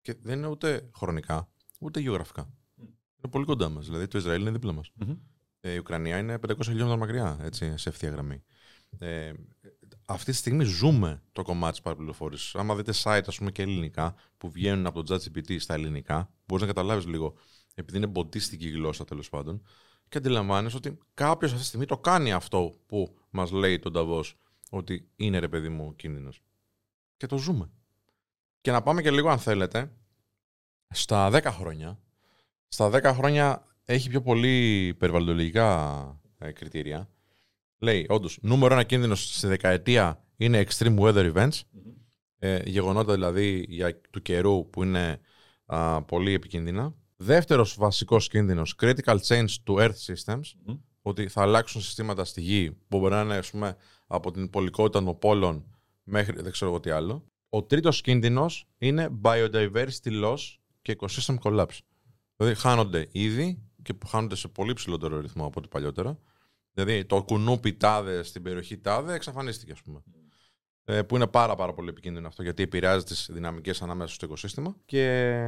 Και 0.00 0.14
δεν 0.22 0.38
είναι 0.38 0.46
ούτε 0.46 0.90
χρονικά, 0.94 1.48
ούτε 1.80 2.00
γεωγραφικά. 2.00 2.52
Είναι 2.76 3.30
πολύ 3.30 3.44
κοντά 3.44 3.68
μας. 3.68 3.86
Δηλαδή 3.86 4.06
το 4.06 4.18
Ισραήλ 4.18 4.40
είναι 4.40 4.50
δίπλα 4.50 4.72
μας. 4.72 4.90
Μμμ. 4.94 5.16
Ε, 5.60 5.72
η 5.72 5.78
Ουκρανία 5.78 6.18
είναι 6.18 6.38
500 6.48 6.56
χιλιόμετρα 6.62 6.96
μακριά, 6.96 7.38
έτσι, 7.40 7.76
σε 7.76 7.88
ευθεία 7.88 8.10
γραμμή. 8.10 8.42
Ε, 8.98 9.32
αυτή 10.12 10.30
τη 10.30 10.36
στιγμή 10.36 10.64
ζούμε 10.64 11.22
το 11.32 11.42
κομμάτι 11.42 11.72
της 11.72 11.82
παραπληροφόρησης. 11.82 12.54
Άμα 12.54 12.74
δείτε 12.74 12.92
site, 13.02 13.22
ας 13.26 13.38
πούμε, 13.38 13.50
και 13.50 13.62
ελληνικά, 13.62 14.14
που 14.38 14.50
βγαίνουν 14.50 14.86
από 14.86 15.02
το 15.02 15.14
ChatGPT 15.14 15.60
στα 15.60 15.74
ελληνικά, 15.74 16.30
μπορείς 16.46 16.66
να 16.66 16.72
καταλάβεις 16.72 17.06
λίγο, 17.06 17.34
επειδή 17.74 17.96
είναι 17.96 18.06
μποτίστικη 18.06 18.66
η 18.66 18.70
γλώσσα 18.70 19.04
τέλος 19.04 19.28
πάντων, 19.28 19.62
και 20.08 20.18
αντιλαμβάνεσαι 20.18 20.76
ότι 20.76 20.98
κάποιος 21.14 21.50
αυτή 21.50 21.62
τη 21.62 21.68
στιγμή 21.68 21.86
το 21.86 21.98
κάνει 21.98 22.32
αυτό 22.32 22.72
που 22.86 23.18
μας 23.30 23.50
λέει 23.50 23.78
τον 23.78 23.92
Ταβό, 23.92 24.24
ότι 24.70 25.08
είναι 25.16 25.38
ρε 25.38 25.48
παιδί 25.48 25.68
μου 25.68 25.96
κίνδυνος. 25.96 26.42
Και 27.16 27.26
το 27.26 27.38
ζούμε. 27.38 27.70
Και 28.60 28.70
να 28.70 28.82
πάμε 28.82 29.02
και 29.02 29.10
λίγο, 29.10 29.28
αν 29.28 29.38
θέλετε, 29.38 29.92
στα 30.88 31.30
10 31.30 31.42
χρόνια. 31.44 31.98
Στα 32.68 32.90
10 32.92 33.02
χρόνια 33.14 33.64
έχει 33.84 34.08
πιο 34.08 34.22
πολύ 34.22 34.94
περιβαλλοντολογικά 34.98 36.20
ε, 36.38 36.52
κριτήρια. 36.52 37.08
Λέει, 37.82 38.06
όντως, 38.08 38.38
νούμερο 38.42 38.74
ένα 38.74 38.82
κίνδυνος 38.82 39.34
στη 39.36 39.46
δεκαετία 39.46 40.24
είναι 40.36 40.64
extreme 40.68 40.98
weather 40.98 41.32
events. 41.32 41.60
Ε, 42.38 42.62
γεγονότα 42.64 43.12
δηλαδή 43.12 43.64
για, 43.68 44.00
του 44.10 44.22
καιρού 44.22 44.70
που 44.70 44.82
είναι 44.82 45.20
α, 45.66 46.02
πολύ 46.02 46.32
επικίνδυνα. 46.32 46.94
Δεύτερος 47.16 47.74
βασικός 47.78 48.28
κίνδυνος, 48.28 48.74
critical 48.80 49.18
change 49.26 49.48
to 49.66 49.74
earth 49.74 50.14
systems. 50.14 50.40
Μμμ. 50.64 50.76
Ότι 51.02 51.28
θα 51.28 51.42
αλλάξουν 51.42 51.80
συστήματα 51.80 52.24
στη 52.24 52.40
γη 52.40 52.70
που 52.88 52.98
μπορεί 52.98 53.14
να 53.14 53.20
είναι 53.20 53.36
ας 53.36 53.50
πούμε, 53.50 53.76
από 54.06 54.30
την 54.30 54.50
πολικότητα 54.50 55.04
των 55.04 55.18
πόλων 55.18 55.64
μέχρι 56.02 56.42
δεν 56.42 56.52
ξέρω 56.52 56.70
εγώ 56.70 56.80
τι 56.80 56.90
άλλο. 56.90 57.24
Ο 57.48 57.62
τρίτος 57.62 58.00
κίνδυνος 58.00 58.66
είναι 58.78 59.08
biodiversity 59.22 60.24
loss 60.24 60.38
και 60.82 60.96
ecosystem 60.98 61.36
collapse. 61.42 61.78
Δηλαδή 62.36 62.54
χάνονται 62.60 63.08
ήδη 63.12 63.62
και 63.82 63.94
που 63.94 64.06
χάνονται 64.06 64.36
σε 64.36 64.48
πολύ 64.48 64.72
ψηλότερο 64.72 65.20
ρυθμό 65.20 65.46
από 65.46 65.54
ό,τι 65.58 65.68
παλιότερα. 65.68 66.18
Δηλαδή 66.72 67.04
το 67.04 67.22
κουνούπι 67.22 67.72
τάδε 67.72 68.22
στην 68.22 68.42
περιοχή 68.42 68.78
τάδε 68.78 69.14
εξαφανίστηκε, 69.14 69.72
ας 69.72 69.82
πούμε. 69.82 70.02
Ε, 70.84 71.02
που 71.02 71.16
είναι 71.16 71.26
πάρα, 71.26 71.54
πάρα 71.54 71.72
πολύ 71.72 71.88
επικίνδυνο 71.88 72.26
αυτό 72.26 72.42
γιατί 72.42 72.62
επηρεάζει 72.62 73.04
τις 73.04 73.28
δυναμικές 73.32 73.82
ανάμεσα 73.82 74.14
στο 74.14 74.26
οικοσύστημα. 74.26 74.76
Και 74.84 75.38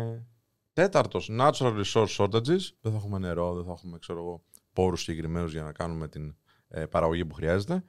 τέταρτος, 0.72 1.30
natural 1.32 1.82
resource 1.84 2.16
shortages. 2.16 2.60
Δεν 2.80 2.92
θα 2.92 2.96
έχουμε 2.96 3.18
νερό, 3.18 3.54
δεν 3.54 3.64
θα 3.64 3.72
έχουμε 3.72 3.98
ξέρω 3.98 4.18
εγώ, 4.18 4.44
πόρους 4.72 5.02
συγκεκριμένους 5.02 5.52
για 5.52 5.62
να 5.62 5.72
κάνουμε 5.72 6.08
την 6.08 6.36
ε, 6.68 6.86
παραγωγή 6.86 7.24
που 7.24 7.34
χρειάζεται. 7.34 7.84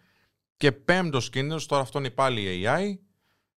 Και 0.57 0.71
πέμπτος 0.71 1.29
κίνδυνος, 1.29 1.65
τώρα 1.65 1.81
αυτό 1.81 1.99
είναι 1.99 2.09
πάλι 2.09 2.41
η 2.41 2.63
AI, 2.65 2.95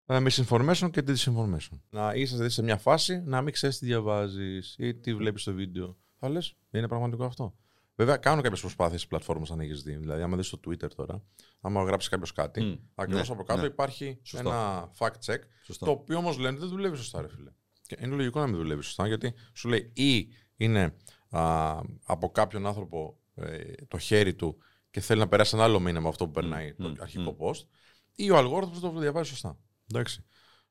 ε, 0.07 0.25
misinformation 0.27 0.91
και 0.91 1.03
disinformation. 1.07 1.79
Να 1.91 2.15
είσαι 2.15 2.35
δηλαδή 2.35 2.53
σε 2.53 2.63
μια 2.63 2.77
φάση 2.77 3.23
να 3.25 3.43
μην 3.43 3.53
ξέρεις 3.53 3.79
τι 3.79 3.87
διαβάζεις 3.87 4.75
ή 4.79 4.95
τι 4.95 5.15
βλέπεις 5.15 5.43
στο 5.43 5.53
βίντεο. 5.53 5.97
Θα 6.19 6.29
λες, 6.29 6.55
είναι 6.71 6.89
πραγματικό 6.89 7.25
αυτό. 7.25 7.55
Βέβαια, 7.97 8.17
κάνουν 8.17 8.43
κάποιες 8.43 8.61
προσπάθειες 8.61 8.97
στις 9.01 9.11
πλατφόρμες 9.11 9.51
αν 9.51 9.61
έχει 9.61 9.73
δει. 9.73 9.97
Δηλαδή, 9.97 10.23
άμα 10.23 10.37
δεις 10.37 10.47
στο 10.47 10.61
Twitter 10.67 10.91
τώρα, 10.97 11.23
άμα 11.61 11.83
γράψεις 11.83 12.11
κάποιος 12.11 12.33
κάτι, 12.33 12.61
Μμ, 12.61 12.75
ακριβώς 12.95 13.29
ναι, 13.29 13.35
από 13.35 13.45
κάτω 13.45 13.61
ναι. 13.61 13.67
υπάρχει 13.67 14.19
Σωστό. 14.23 14.49
ένα 14.49 14.91
fact 14.99 15.19
check. 15.27 15.39
Σωστό. 15.65 15.85
Το 15.85 15.91
οποίο 15.91 16.17
όμως 16.17 16.39
λένε 16.39 16.49
ότι 16.49 16.59
δεν 16.61 16.69
δουλεύει 16.69 16.97
σωστά, 16.97 17.21
ρε 17.21 17.29
φίλε. 17.29 17.51
Και 17.87 17.97
είναι 18.01 18.15
λογικό 18.15 18.41
να 18.41 18.47
μην 18.47 18.57
δουλεύει 18.57 18.83
σωστά, 18.83 19.07
γιατί 19.07 19.35
σου 19.55 19.69
λέει 19.69 19.93
ή 19.95 20.29
είναι 20.57 20.97
α, 21.31 21.81
από 22.05 22.31
κάποιον 22.31 22.67
άνθρωπο 22.67 23.19
ε, 23.35 23.73
το 23.89 23.99
χέρι 23.99 24.35
του 24.35 24.59
και 24.91 25.01
θέλει 25.01 25.21
να 25.21 25.29
περάσει 25.29 25.55
ένα 25.55 25.65
άλλο 25.65 25.81
μήνυμα 25.81 25.99
από 25.99 26.09
αυτό 26.09 26.25
που 26.27 26.31
περνάει 26.31 26.75
μμ, 26.79 26.83
το 26.83 27.03
αρχικό 27.03 27.31
μμ. 27.31 27.37
post, 27.45 27.67
ή 28.15 28.31
ο 28.31 28.37
αλγόριθμος 28.37 28.81
το 28.81 28.91
διαβάζει 28.91 29.29
σωστά. 29.29 29.59
Εντάξει. 29.91 30.25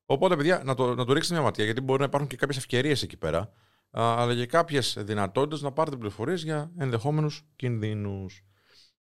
Οπότε, 0.06 0.36
παιδιά, 0.36 0.62
να 0.66 0.76
το, 0.76 0.96
να 0.96 1.06
το 1.06 1.14
ρίξετε 1.14 1.36
μια 1.36 1.44
ματιά, 1.44 1.64
γιατί 1.64 1.82
μπορεί 1.82 2.00
να 2.00 2.06
υπάρχουν 2.06 2.30
και 2.30 2.36
κάποιες 2.36 2.58
ευκαιρίες 2.58 3.04
εκεί 3.04 3.18
πέρα, 3.18 3.40
α, 3.40 3.50
αλλά 3.98 4.36
και 4.36 4.46
κάποιες 4.46 4.98
δυνατότητες 5.00 5.62
να 5.62 5.72
πάρετε 5.72 5.96
πληροφορίες 5.96 6.44
για 6.44 6.72
ενδεχόμενους 6.78 7.46
κινδύνους. 7.56 8.44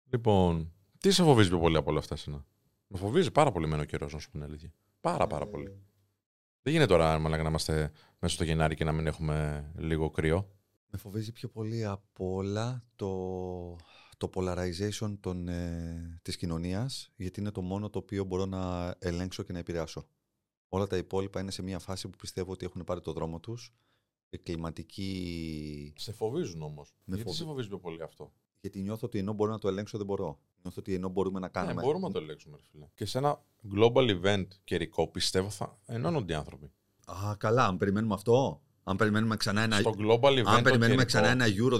Λοιπόν, 0.10 0.74
τι 0.98 1.12
σε 1.12 1.24
φοβίζει 1.24 1.50
πιο 1.50 1.60
πολύ 1.60 1.78
από 1.78 1.90
όλα 1.90 2.00
αυτά, 2.00 2.14
εσένα. 2.14 2.46
Με 2.88 2.98
φοβίζει 2.98 3.32
πάρα 3.32 3.52
πολύ 3.52 3.68
μένω 3.68 3.84
καιρός, 3.84 4.14
να 4.14 4.20
σου 4.20 4.26
πω 4.26 4.32
την 4.32 4.44
αλήθεια. 4.44 4.74
Πάρα, 5.02 5.28
πάρα 5.28 5.48
πολύ. 5.48 5.68
Δεν 6.62 6.74
γίνεται 6.74 6.92
τώρα 6.92 7.20
μαλάκα, 7.20 7.44
να 7.44 7.50
είμαστε 7.50 7.92
μέσα 8.20 8.34
στο 8.34 8.44
Γενάρη 8.44 8.76
και 8.76 8.84
να 8.84 8.92
μην 8.92 9.08
έχουμε 9.08 9.70
λίγο 9.78 10.10
κρύο. 10.10 10.50
Με 10.90 10.98
φοβίζει 10.98 11.32
πιο 11.32 11.50
πολύ 11.50 11.86
από 11.86 12.34
όλα 12.34 12.84
το, 12.96 13.76
το 14.18 14.30
polarization 14.34 15.18
των, 15.20 15.48
ε, 15.48 16.20
της 16.22 16.38
κοινωνίας, 16.38 17.12
γιατί 17.16 17.40
είναι 17.40 17.52
το 17.52 17.62
μόνο 17.62 17.90
το 17.90 18.00
οποίο 18.00 18.24
μπορώ 18.24 18.46
να 18.46 18.96
ελέγξω 19.00 19.44
και 19.44 19.54
να 19.54 19.60
επηρεάσω. 19.60 20.08
Όλα 20.70 20.88
τα 20.88 20.98
υπόλοιπα 20.98 21.40
είναι 21.40 21.52
σε 21.52 21.62
μια 21.62 21.80
φάση 21.80 22.10
που 22.10 22.18
πιστεύω 22.18 22.52
ότι 22.52 22.66
έχουν 22.66 22.84
πάρει 22.84 23.02
το 23.02 23.14
δρόμο 23.14 23.40
τους. 23.40 23.74
Η 24.30 24.38
κλιματική... 24.38 25.94
Σε 25.98 26.12
φοβίζουν 26.12 26.62
όμως. 26.62 26.94
Με 27.04 27.16
Γιατί 27.16 27.24
φοβι- 27.24 27.38
σε 27.38 27.44
φοβίζει 27.46 27.68
πιο 27.68 27.80
πολύ 27.80 28.02
αυτό; 28.02 28.34
Γιατί 28.62 28.82
νιώθω 28.82 29.08
ότι 29.08 29.18
ενώ 29.20 29.34
μπορώ 29.34 29.52
να 29.52 29.58
το 29.58 29.68
ελέγξω 29.68 29.98
δεν 29.98 30.06
μπορώ. 30.06 30.40
Νιώθω 30.62 30.78
ότι 30.80 30.94
ενώ 30.94 31.10
μπορούμε 31.10 31.40
να 31.40 31.48
κάνουμε... 31.48 31.74
Ναι, 31.74 31.82
μπορούμε 31.82 32.08
να 32.08 32.14
το 32.14 32.20
ελέγξουμε, 32.20 32.58
ρε 32.58 32.64
φίλε. 32.72 32.88
Και 32.96 33.06
σε 33.06 33.18
ένα 33.18 33.42
global 33.76 34.22
event 34.24 34.48
καιρικό 34.64 35.08
πιστεύω 35.08 35.50
θα 35.50 35.80
ενώνονται 35.86 36.34
οι 36.34 36.36
άνθρωποι. 36.36 36.72
Α, 37.06 37.36
καλά, 37.38 37.66
αν 37.66 37.78
περιμένουμε 37.78 38.14
αυτό. 38.14 38.62
Αν 38.84 38.98
περιμένουμε 38.98 39.38
ξανά 39.38 39.62
ένα... 39.62 39.80
Στο 39.80 39.94
global 39.98 40.32
event. 40.32 40.44
Αν 40.46 40.56
το 40.56 40.62
περιμένουμε 40.64 41.06
καιρικό- 41.06 41.06
ξανά 41.06 41.28
ένα 41.28 41.46
Euro 41.48 41.76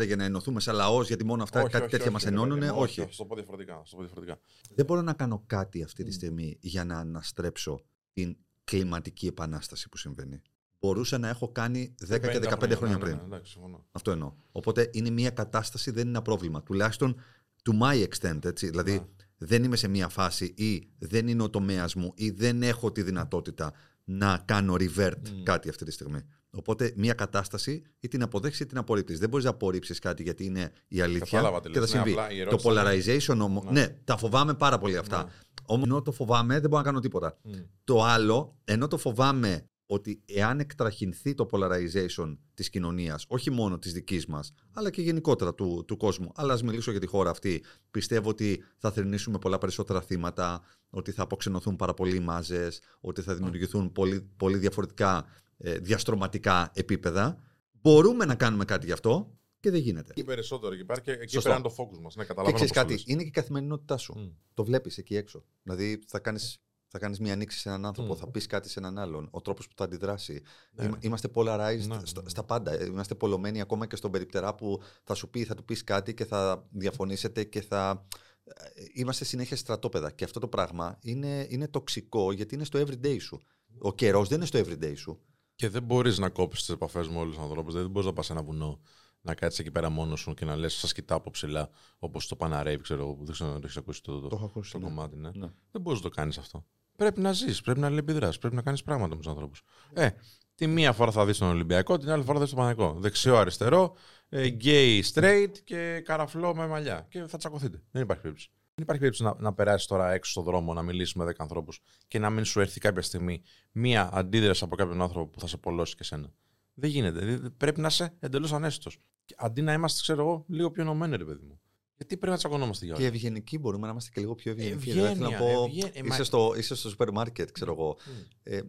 2004 0.00 0.06
για 0.06 0.16
να 0.16 0.24
ενωθούμε 0.24 0.60
σαν 0.60 0.74
λαός, 0.74 1.06
γιατί 1.06 1.24
μόνο 1.24 1.42
αυτά 1.42 1.60
Όχι, 1.60 1.70
κάτι 1.70 1.82
όχι, 1.82 1.90
τέτοια 1.90 2.04
όχι, 2.04 2.14
μας 2.14 2.22
ρε 2.22 2.28
ενώνουν, 2.28 2.58
παιδί 2.58 2.70
μου, 2.70 2.78
όχι. 2.80 3.00
Θα 3.00 3.08
το 3.16 3.24
πω 3.24 3.34
διαφορετικά. 3.34 3.74
θα 3.74 3.82
το 3.90 3.96
πω 3.96 4.02
διαφορετικά. 4.02 4.38
Δεν 4.74 4.84
μπορώ 4.86 5.02
να 5.02 5.12
κάνω 5.12 5.42
κάτι 5.46 5.82
αυτή 5.82 6.04
τη 6.04 6.12
στιγμή 6.12 6.58
για 6.60 6.84
να 6.84 6.98
αναστρέψω 6.98 7.80
την 8.12 8.36
κλιματική 8.64 9.26
επανάσταση 9.26 9.88
που 9.88 9.96
συμβαίνει. 9.96 10.40
Μπορούσα 10.80 11.18
να 11.18 11.28
έχω 11.28 11.48
κάνει 11.48 11.94
10 12.08 12.20
και 12.20 12.40
15 12.42 12.76
χρόνια, 12.76 12.78
ναι, 12.80 12.92
ναι, 12.92 12.98
πριν. 12.98 13.16
ναι, 13.16 13.22
εντάξει, 13.24 13.52
συμφωνώ. 13.52 13.84
Αυτό 13.92 14.10
εννοώ. 14.10 14.32
Οπότε 14.52 14.90
είναι 14.92 15.10
μια 15.10 15.30
κατάσταση, 15.30 15.90
δεν 15.90 16.00
είναι 16.00 16.10
ένα 16.10 16.22
πρόβλημα. 16.22 16.62
Τουλάχιστον 16.62 17.16
to 17.64 17.82
my 17.82 18.06
extent, 18.08 18.44
έτσι. 18.44 18.66
Δηλαδή 18.68 18.92
Ναι. 18.92 19.04
δεν 19.36 19.64
είμαι 19.64 19.76
σε 19.76 19.88
μια 19.88 20.08
φάση 20.08 20.44
ή 20.44 20.88
δεν 20.98 21.28
είναι 21.28 21.42
ο 21.42 21.50
τομέας 21.50 21.94
μου 21.94 22.12
ή 22.14 22.30
δεν 22.30 22.62
έχω 22.62 22.92
τη 22.92 23.02
δυνατότητα 23.02 23.72
να 24.04 24.42
κάνω 24.44 24.74
revert 24.78 25.16
Μμ. 25.34 25.42
κάτι 25.42 25.68
αυτή 25.68 25.84
τη 25.84 25.90
στιγμή. 25.90 26.20
Οπότε 26.52 26.92
μια 26.96 27.12
κατάσταση 27.14 27.82
ή 28.00 28.08
την 28.08 28.22
αποδέξεις 28.22 28.60
ή 28.60 28.66
την 28.66 28.78
απορρίπτεις. 28.78 29.18
Δεν 29.18 29.28
μπορείς 29.28 29.44
να 29.44 29.50
απορρίψεις 29.50 29.98
κάτι 29.98 30.22
γιατί 30.22 30.44
είναι 30.44 30.72
η 30.88 31.00
αλήθεια 31.00 31.26
Κατάλαβα 31.38 31.60
τι 31.60 31.68
και 31.70 31.74
θα 31.74 31.80
λες. 31.80 31.92
Ναι, 31.92 31.96
συμβεί. 31.96 32.10
απλά 32.12 32.30
η 32.30 32.44
το 32.44 32.68
ερώτηση 32.70 33.20
polarization 33.34 33.38
όμω. 33.40 33.62
Ναι. 33.64 33.80
Ναι. 33.80 33.88
τα 34.04 34.16
φοβάμαι 34.16 34.54
πάρα 34.54 34.78
πολύ 34.78 34.96
αυτά. 34.96 35.24
Ναι. 35.24 35.30
Όμως 35.64 35.86
ενώ 35.88 36.02
το 36.02 36.12
φοβάμαι 36.12 36.60
δεν 36.60 36.70
μπορώ 36.70 36.82
να 36.82 36.88
κάνω 36.88 37.00
τίποτα. 37.00 37.38
Μμ. 37.42 37.52
Το 37.84 38.04
άλλο, 38.04 38.56
ενώ 38.64 38.88
το 38.88 38.98
φοβάμαι 38.98 39.64
ότι 39.92 40.22
εάν 40.26 40.60
εκτραχυνθεί 40.60 41.34
το 41.34 41.48
polarization 41.50 42.36
της 42.54 42.70
κοινωνίας, 42.70 43.24
όχι 43.28 43.50
μόνο 43.50 43.78
της 43.78 43.92
δικής 43.92 44.26
μας, 44.26 44.52
αλλά 44.72 44.90
και 44.90 45.02
γενικότερα 45.02 45.54
του, 45.54 45.84
του 45.86 45.96
κόσμου, 45.96 46.32
αλλά 46.34 46.52
ας 46.52 46.62
μιλήσω 46.62 46.90
για 46.90 47.00
τη 47.00 47.06
χώρα 47.06 47.30
αυτή, 47.30 47.64
πιστεύω 47.90 48.28
ότι 48.28 48.62
θα 48.78 48.90
θρυνήσουμε 48.90 49.38
πολλά 49.38 49.58
περισσότερα 49.58 50.00
θύματα, 50.00 50.62
ότι 50.90 51.10
θα 51.12 51.22
αποξενωθούν 51.22 51.76
πάρα 51.76 51.94
πολλοί 51.94 52.20
μάζες, 52.20 52.80
ότι 53.00 53.22
θα 53.22 53.34
δημιουργηθούν 53.34 53.92
πολύ, 53.92 54.20
πολύ 54.36 54.58
διαφορετικά 54.58 55.26
ε, 55.58 55.78
διαστρωματικά 55.78 56.70
επίπεδα. 56.74 57.42
Μπορούμε 57.72 58.24
να 58.24 58.34
κάνουμε 58.34 58.64
κάτι 58.64 58.86
γι' 58.86 58.92
αυτό 58.92 59.38
και 59.60 59.70
δεν 59.70 59.80
γίνεται. 59.80 60.12
Και 60.12 60.24
περισσότερο 60.24 60.74
εκεί 60.74 60.84
πέρα 60.84 61.00
και 61.00 61.10
εκεί 61.10 61.32
Σωστό. 61.32 61.48
πέρα 61.48 61.60
είναι 61.60 61.68
το 61.68 61.74
focus 61.78 62.00
μας. 62.00 62.16
Ναι, 62.16 62.22
Και 62.22 62.28
καταλαβαίνω 62.28 62.54
ξέρεις 62.54 62.72
πώς 62.72 62.82
το 62.82 62.88
κάτι, 62.88 62.92
λες. 62.92 63.02
είναι 63.06 63.22
και 63.22 63.28
η 63.28 63.30
καθημερινότητά 63.30 63.96
σου. 63.96 64.14
Μμ. 64.18 64.28
Το 64.54 64.64
βλέπεις 64.64 64.98
εκεί 64.98 65.16
έξω. 65.16 65.44
Δηλαδή 65.62 66.02
θα 66.06 66.18
κάνεις 66.18 66.60
θα 66.92 66.98
κάνεις 66.98 67.18
μια 67.20 67.32
ανοίξη 67.32 67.58
σε 67.58 67.68
έναν 67.68 67.86
άνθρωπο, 67.86 68.12
Μμ. 68.14 68.16
θα 68.16 68.30
πεις 68.30 68.46
κάτι 68.46 68.68
σε 68.68 68.78
έναν 68.78 68.98
άλλον, 68.98 69.28
ο 69.30 69.40
τρόπος 69.40 69.66
που 69.68 69.74
θα 69.76 69.84
αντιδράσει. 69.84 70.42
Ναι. 70.72 70.84
Είμα- 70.84 70.98
Είμαστε 71.00 71.28
polarized 71.34 71.86
Ναι, 71.86 72.00
στα, 72.04 72.22
ναι. 72.22 72.28
στα 72.28 72.44
πάντα. 72.44 72.72
Ε, 72.72 72.84
Είμαστε 72.84 73.14
πολλωμένοι 73.14 73.60
ακόμα 73.60 73.86
και 73.86 73.96
στον 73.96 74.10
περιπτερά 74.10 74.54
που 74.54 74.80
θα 75.04 75.14
σου 75.14 75.30
πει, 75.30 75.44
θα 75.44 75.54
του 75.54 75.64
πεις 75.64 75.84
κάτι 75.84 76.14
και 76.14 76.24
θα 76.24 76.66
διαφωνήσετε 76.70 77.44
και 77.44 77.60
θα. 77.60 78.06
ε, 78.44 78.82
Είμαστε 78.94 79.24
συνέχεια 79.24 79.56
στρατόπεδα. 79.56 80.10
Και 80.10 80.24
αυτό 80.24 80.40
το 80.40 80.48
πράγμα 80.48 80.98
είναι, 81.02 81.46
είναι 81.50 81.68
τοξικό 81.68 82.32
γιατί 82.32 82.54
είναι 82.54 82.64
στο 82.64 82.78
everyday 82.80 83.16
σου. 83.20 83.40
Ο 83.78 83.94
καιρός 83.94 84.28
δεν 84.28 84.36
είναι 84.36 84.46
στο 84.46 84.58
everyday 84.58 84.92
σου. 84.96 85.20
Και 85.54 85.68
δεν 85.68 85.82
μπορείς 85.82 86.18
να 86.18 86.28
κόψεις 86.28 86.64
τις 86.64 86.74
επαφές 86.74 87.08
με 87.08 87.18
όλους 87.18 87.34
τους 87.34 87.42
ανθρώπους. 87.44 87.74
Δεν 87.74 87.90
μπορείς 87.90 88.08
να 88.08 88.12
πας 88.14 88.26
σε 88.26 88.32
ένα 88.32 88.42
βουνό 88.42 88.80
να 89.22 89.34
κάτσεις 89.34 89.58
εκεί 89.58 89.70
πέρα 89.70 89.90
μόνος 89.90 90.20
σου 90.20 90.34
και 90.34 90.44
να 90.44 90.56
λες: 90.56 90.74
Σας 90.74 90.92
κοιτάω 90.92 91.18
από 91.18 91.30
ψηλά, 91.30 91.68
όπως 91.98 92.28
το 92.28 92.36
Παναρέιβ, 92.36 92.80
ξέρω 92.80 93.02
εγώ, 93.02 93.14
που 93.14 93.24
δεν 93.24 93.32
ξέρω 93.32 93.50
αν 93.50 93.60
το 93.60 93.62
έχεις 93.64 93.76
ακούσει 93.76 94.02
το, 94.02 94.20
το, 94.20 94.28
έχω 94.36 94.44
ακούσει. 94.44 94.72
το 94.72 94.78
κομμάτι. 94.80 95.16
Ναι. 95.16 95.30
Ναι. 95.34 95.48
Δεν 95.70 95.80
μπορείς 95.82 96.02
να 96.02 96.08
το 96.08 96.14
κάνεις 96.14 96.38
αυτό. 96.38 96.64
Πρέπει 97.00 97.20
να 97.20 97.32
ζεις, 97.32 97.60
πρέπει 97.60 97.80
να 97.80 97.86
αλληλεπιδράσει, 97.86 98.38
πρέπει 98.38 98.54
να 98.54 98.62
κάνεις 98.62 98.82
πράγματα 98.82 99.14
με 99.14 99.20
τους 99.20 99.30
ανθρώπους. 99.30 99.62
Ε, 99.92 100.08
τη 100.54 100.66
μία 100.66 100.92
φορά 100.92 101.10
θα 101.10 101.26
δεις 101.26 101.38
τον 101.38 101.48
Ολυμπιακό, 101.48 101.98
την 101.98 102.10
άλλη 102.10 102.22
φορά 102.22 102.34
θα 102.34 102.40
δεις 102.40 102.50
τον 102.50 102.58
Παναγικό. 102.58 102.96
Δεξιό, 102.98 103.36
αριστερό, 103.36 103.96
ε, 104.28 104.48
gay, 104.64 105.00
straight 105.12 105.52
και 105.64 106.00
καραφλό 106.04 106.54
με 106.54 106.66
μαλλιά. 106.66 107.06
Και 107.10 107.24
θα 107.26 107.38
τσακωθείτε. 107.38 107.82
Δεν 107.90 108.02
υπάρχει 108.02 108.22
περίπτωση. 108.22 108.50
Δεν 108.74 108.84
υπάρχει 108.84 109.02
περίπτωση 109.02 109.22
να, 109.22 109.42
να 109.42 109.54
περάσεις 109.54 109.86
τώρα 109.86 110.12
έξω 110.12 110.30
στον 110.30 110.44
δρόμο, 110.44 110.74
να 110.74 110.82
μιλήσεις 110.82 111.14
με 111.14 111.24
10 111.24 111.30
ανθρώπους 111.36 111.80
και 112.08 112.18
να 112.18 112.30
μην 112.30 112.44
σου 112.44 112.60
έρθει 112.60 112.80
κάποια 112.80 113.02
στιγμή 113.02 113.42
μία 113.72 114.10
αντίδραση 114.12 114.64
από 114.64 114.76
κάποιον 114.76 115.02
άνθρωπο 115.02 115.30
που 115.30 115.40
θα 115.40 115.46
σε 115.46 115.56
πολλώσει 115.56 115.94
και 115.94 116.04
σένα. 116.04 116.32
Δεν 116.74 116.90
γίνεται. 116.90 117.18
Δηλαδή, 117.18 117.50
πρέπει 117.50 117.80
να 117.80 117.86
είσαι 117.86 118.16
εντελώς 118.20 118.52
ανέστητος. 118.52 118.98
Αντί 119.36 119.62
να 119.62 119.72
είμαστε, 119.72 120.00
ξέρω 120.02 120.22
εγώ, 120.22 120.44
λίγο 120.48 120.70
πιο 120.70 120.82
ενωμένοι, 120.82 121.16
ρε 121.16 121.24
παιδί 121.24 121.44
μου. 121.46 121.60
Γιατί 122.00 122.16
πρέπει 122.16 122.32
να 122.32 122.38
τσακωνόμαστε 122.38 122.84
για 122.84 122.94
όλα. 122.94 123.02
Και 123.02 123.08
ευγενικοί 123.08 123.58
μπορούμε 123.58 123.84
να 123.86 123.92
είμαστε 123.92 124.10
και 124.14 124.20
λίγο 124.20 124.34
πιο 124.34 124.50
ευγενικοί. 124.52 124.74
Ευγένεια, 124.90 125.12
Δηλαδή, 125.14 125.34
θέλω 125.34 125.48
να 125.48 125.54
πω, 125.56 125.64
ευγένεια. 125.64 125.90
Ε, 125.94 126.02
μα- 126.02 126.14
είσαι, 126.14 126.24
στο, 126.24 126.54
είσαι 126.56 126.74
στο 126.74 126.88
σούπερ 126.88 127.10
μάρκετ, 127.12 127.50
ξέρω 127.50 127.72
εγώ. 127.72 127.96
Ε, 128.42 128.56
ε, 128.56 128.62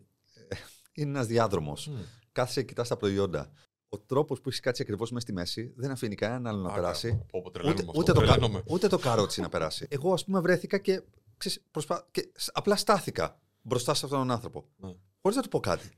είναι 0.93 1.09
ένας 1.09 1.27
διάδρομος. 1.27 1.87
Μμ. 1.87 1.95
Κάθεσαι 2.31 2.59
και 2.61 2.67
κοιτάς 2.67 2.87
τα 2.87 2.97
προϊόντα. 2.97 3.51
Ο 3.89 3.99
τρόπος 3.99 4.41
που 4.41 4.49
έχεις 4.49 4.59
κάτσει 4.61 4.81
ακριβώς 4.81 5.11
μέσα 5.11 5.21
στη 5.25 5.33
μέση 5.33 5.73
δεν 5.75 5.91
αφήνει 5.91 6.15
κανέναν 6.15 6.47
άλλο 6.47 6.61
να 6.61 6.69
Α, 6.71 6.73
περάσει. 6.73 7.09
κα- 7.09 7.15
πω, 7.31 7.41
πω, 7.41 7.51
τρελαίνομαι 7.51 7.81
Ούτε, 7.81 7.89
αυτό, 7.89 7.99
ούτε, 8.01 8.11
το, 8.13 8.19
κα- 8.19 8.25
τρελαίνομαι. 8.25 8.63
ούτε 8.67 8.87
το 8.87 8.97
καρότσι 8.97 9.41
να 9.41 9.49
περάσει. 9.49 9.85
Εγώ, 9.89 10.13
ας 10.13 10.25
πούμε, 10.25 10.39
βρέθηκα 10.39 10.77
και, 10.77 11.01
ξέρεις, 11.37 11.63
προσπα... 11.71 12.07
και 12.11 12.31
σ- 12.35 12.49
απλά 12.53 12.75
στάθηκα 12.75 13.39
μπροστά 13.61 13.93
σε 13.93 14.05
αυτόν 14.05 14.19
τον 14.19 14.31
άνθρωπο. 14.31 14.65
Ναι. 14.77 14.93
Χωρίς 15.21 15.37
να 15.37 15.43
του 15.43 15.49
πω 15.49 15.59
κάτι. 15.59 15.89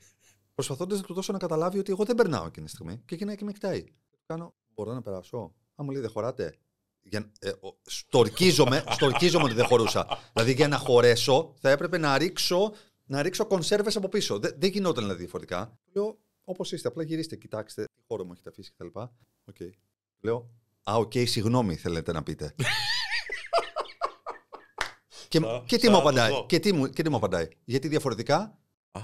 Προσπαθώντας 0.53 0.97
να 0.99 1.03
του 1.05 1.13
δώσω 1.13 1.31
να 1.31 1.37
καταλάβει 1.37 1.79
ότι 1.79 1.91
εγώ 1.91 2.03
δεν 2.03 2.15
περνάω 2.15 2.45
εκείνη 2.45 2.65
τη 2.65 2.71
στιγμή. 2.71 3.01
Και 3.05 3.15
εκείνα 3.15 3.35
και 3.35 3.43
με 3.43 3.51
κοιτάει. 3.51 3.83
Κάνω, 4.25 4.53
μπορώ 4.73 4.93
να 4.93 5.01
περάσω; 5.01 5.53
Αν 5.75 5.85
μου 5.85 5.91
λέει 5.91 6.01
δεν 6.01 6.09
χωράτε. 6.09 6.55
Για, 7.03 7.31
ε, 7.39 7.49
ο- 7.49 7.77
στορκίζομαι, 7.85 8.83
στορκίζομαι 8.89 9.43
ότι 9.43 9.53
δεν 9.53 9.65
χωρούσα. 9.65 10.19
δηλαδή 10.33 10.53
για 10.53 10.67
να 10.67 10.77
χωρέσω 10.77 11.53
θα 11.59 11.69
έπρεπε 11.69 11.97
να 11.97 12.17
ρίξω, 12.17 12.73
να 13.05 13.21
ρίξω 13.21 13.45
κονσέρβες 13.45 13.95
από 13.95 14.09
πίσω. 14.09 14.39
Δεν, 14.39 14.55
δεν 14.57 14.69
γινόταν 14.69 15.03
δηλαδή 15.03 15.19
διαφορετικά. 15.21 15.77
Λέω, 15.93 16.17
όπως 16.43 16.71
είστε, 16.71 16.87
απλά 16.87 17.03
γυρίστε, 17.03 17.35
κοιτάξτε 17.35 17.83
τι 17.83 18.01
χώρο 18.07 18.25
μου 18.25 18.31
έχετε 18.33 18.49
αφήσει 18.49 18.71
κτλ. 18.77 18.99
Οκ. 19.45 19.55
Λέω, 20.21 20.49
Α, 20.83 20.95
οκ, 20.95 21.11
συγγνώμη 21.23 21.75
θέλετε 21.75 22.11
να 22.11 22.23
πείτε. 22.23 22.55
και, 25.27 25.39
Θα- 25.39 25.63
και, 25.67 25.77
τι 25.77 25.85
θα 25.85 25.91
μου 25.91 25.95
το 25.95 26.01
απαντάει, 26.01 26.31
δω. 26.31 26.45
και, 26.45 26.59
τι 26.59 26.73
μου, 26.73 26.87
και 26.89 27.03
τι 27.03 27.09
μου 27.09 27.15
απαντάει. 27.15 27.47
Γιατί 27.63 27.87
διαφορετικά, 27.87 28.59
Α, 28.91 29.01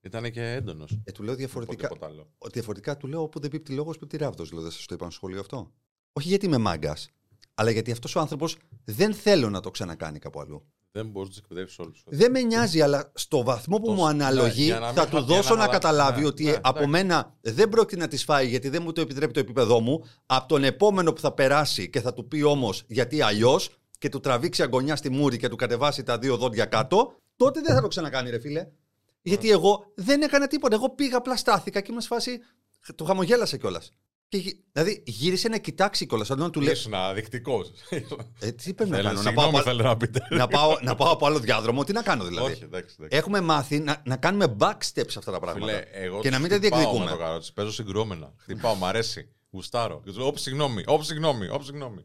ήταν 0.00 0.30
και 0.32 0.52
έντονος. 0.52 0.98
ε, 1.04 1.12
του 1.12 1.22
λέω 1.22 1.34
διαφορετικά. 1.34 1.90
άλλο. 2.00 2.30
Διαφορετικά 2.52 2.96
του 2.96 3.06
λέω 3.06 3.22
όπου 3.22 3.40
δεν 3.40 3.50
πίπτει 3.50 3.72
λόγος, 3.72 3.98
πίπτει 3.98 4.16
ράβδος. 4.16 4.52
Λέω, 4.52 4.62
δεν 4.62 4.70
σας 4.70 4.86
το 4.86 4.94
είπα 4.94 5.04
στο 5.04 5.14
σχολείο 5.14 5.40
αυτό. 5.40 5.72
Όχι 6.12 6.28
γιατί 6.28 6.46
είμαι 6.46 6.58
μάγκας, 6.58 7.08
αλλά 7.60 7.70
γιατί 7.70 7.90
αυτός 7.92 8.16
ο 8.16 8.20
άνθρωπος 8.20 8.56
δεν 8.84 9.14
θέλω 9.14 9.50
να 9.50 9.60
το 9.60 9.70
ξανακάνει 9.70 10.18
κάπου 10.18 10.40
αλλού. 10.40 10.66
Δεν 10.92 11.06
μπορείς 11.06 11.28
να 11.28 11.34
τους 11.34 11.38
εκπαιδεύσεις 11.42 11.78
όλους. 11.78 12.02
Δεν 12.06 12.30
με 12.30 12.40
νοιάζει, 12.42 12.80
αλλά 12.80 13.10
στο 13.14 13.42
βαθμό 13.42 13.76
που 13.78 13.86
Το- 13.86 13.92
μου 13.92 14.06
αναλογεί, 14.06 14.60
ναι, 14.60 14.64
για 14.66 14.78
να 14.78 14.86
μην 14.86 14.94
θα 14.94 15.00
χα- 15.00 15.08
του 15.08 15.16
για 15.16 15.24
δώσω 15.36 15.48
να 15.48 15.56
να, 15.56 15.62
αλλάξει. 15.62 15.80
καταλάβει 15.80 16.20
Ναι, 16.20 16.26
ότι 16.26 16.44
ναι, 16.44 16.50
από 16.50 16.68
εντάξει. 16.68 16.86
μένα 16.88 17.34
δεν 17.40 17.68
πρόκειται 17.68 18.00
να 18.00 18.08
τη 18.08 18.16
φάει 18.16 18.48
γιατί 18.48 18.68
δεν 18.68 18.82
μου 18.82 18.92
το 18.92 19.00
επιτρέπει 19.00 19.32
το 19.32 19.40
επίπεδό 19.40 19.80
μου. 19.80 20.04
Από 20.26 20.48
τον 20.48 20.64
επόμενο 20.64 21.12
που 21.12 21.20
θα 21.20 21.32
περάσει 21.32 21.90
και 21.90 22.00
θα 22.00 22.12
του 22.12 22.28
πει 22.28 22.42
όμως 22.42 22.82
γιατί 22.86 23.22
αλλιώς 23.22 23.70
και 23.98 24.08
του 24.08 24.20
τραβήξει 24.20 24.62
αγωνιά 24.62 24.96
στη 24.96 25.10
μούρη 25.10 25.36
και 25.36 25.48
του 25.48 25.56
κατεβάσει 25.56 26.02
τα 26.02 26.18
δύο 26.18 26.36
δόντια 26.36 26.64
κάτω, 26.64 27.12
τότε 27.36 27.60
δεν 27.60 27.74
θα 27.74 27.80
το 27.80 27.88
ξανακάνει, 27.88 28.30
ρε 28.30 28.38
φίλε. 28.38 28.66
Γιατί 29.22 29.50
εγώ 29.50 29.84
δεν 29.94 30.22
έκανα 30.22 30.46
τίποτα. 30.46 30.74
Εγώ 30.74 30.90
πήγα, 30.90 31.16
απλά 31.16 31.36
στάθηκα 31.36 31.80
και 31.80 31.92
είμαι 31.92 32.00
σε 32.00 32.06
φάση. 32.08 32.38
Του 32.96 33.04
χαμογέλασε 33.04 33.56
κιόλας. 33.58 33.92
Δηλαδή 34.72 35.02
γύρισε 35.06 35.48
να 35.48 35.58
κοιτάξει 35.58 36.06
κιόλας. 36.06 36.30
Αντί 36.30 36.40
να 36.40 36.50
του 36.50 36.60
λέει. 36.60 36.72
Ήσουν 36.72 36.94
αδεικτικό. 36.94 37.64
Ε, 38.38 38.52
τι 38.52 38.74
πρέπει 38.74 38.90
να 38.90 38.96
κάνω, 39.02 39.08
να 39.08 39.32
πάω, 39.32 39.44
Συγγνώμη, 39.44 39.48
από- 39.58 39.62
θέλω 39.62 39.82
να 39.82 39.96
πείτε. 39.96 40.20
να, 40.30 40.46
πάω, 40.48 40.76
να 40.82 40.94
πάω 40.94 41.12
από 41.12 41.26
άλλο 41.26 41.38
διάδρομο, 41.38 41.84
τι 41.84 41.92
να 41.92 42.02
κάνω 42.02 42.24
δηλαδή; 42.24 42.52
Όχι, 42.52 42.62
εντάξει. 42.64 42.96
εντάξει. 42.98 43.16
Έχουμε 43.16 43.40
μάθει 43.40 43.78
να, 43.78 44.02
να 44.04 44.16
κάνουμε 44.16 44.56
backsteps 44.58 45.10
σε 45.10 45.18
αυτά 45.18 45.32
τα 45.32 45.38
πράγματα. 45.40 45.66
Φίλε, 45.66 45.82
εγώ 45.92 46.20
και 46.20 46.30
να 46.30 46.38
τους 46.38 46.48
μην 46.48 46.50
τα 46.50 46.56
χτυπάω 46.56 46.78
διεκδικούμε. 46.80 47.04
με 47.04 47.10
το 47.10 47.16
καρότσι. 47.16 47.52
Παίζω 47.52 47.72
συγκρούμενα. 47.72 48.32
Χτυπάω, 48.38 48.74
μ' 48.74 48.84
αρέσει. 48.84 49.28
Γουστάρω. 49.50 50.00
Και 50.04 50.10
του 50.10 50.18
λέω, 50.18 50.26
Όπ, 50.26 50.38
συγγνώμη, 50.38 50.82
όπ, 50.86 51.02
συγγνώμη, 51.02 51.48
όπ, 51.48 51.62
συγγνώμη. 51.62 52.04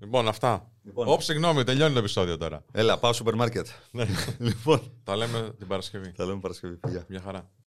Λοιπόν, 0.00 0.28
αυτά. 0.28 0.70
Λοιπόν. 0.84 1.08
Όπ, 1.08 1.22
συγγνώμη, 1.22 1.64
τελειώνει 1.64 1.92
το 1.92 1.98
επεισόδιο 1.98 2.36
τώρα. 2.36 2.64
Έλα, 2.72 2.98
πάω 2.98 3.12
στο 3.12 3.18
σούπερ 3.22 3.34
μάρκετ. 3.34 3.66
Ναι. 3.90 4.06
λοιπόν, 4.38 4.92
Τα 5.04 5.16
λέμε 5.16 5.54
την 5.58 5.66
Παρασκευή. 5.66 6.12
θα 6.16 6.24
λέμε 6.24 6.40
Παρασκευή. 6.40 6.78
Φιλιά. 6.84 7.04
Μια 7.08 7.20
χαρά. 7.20 7.50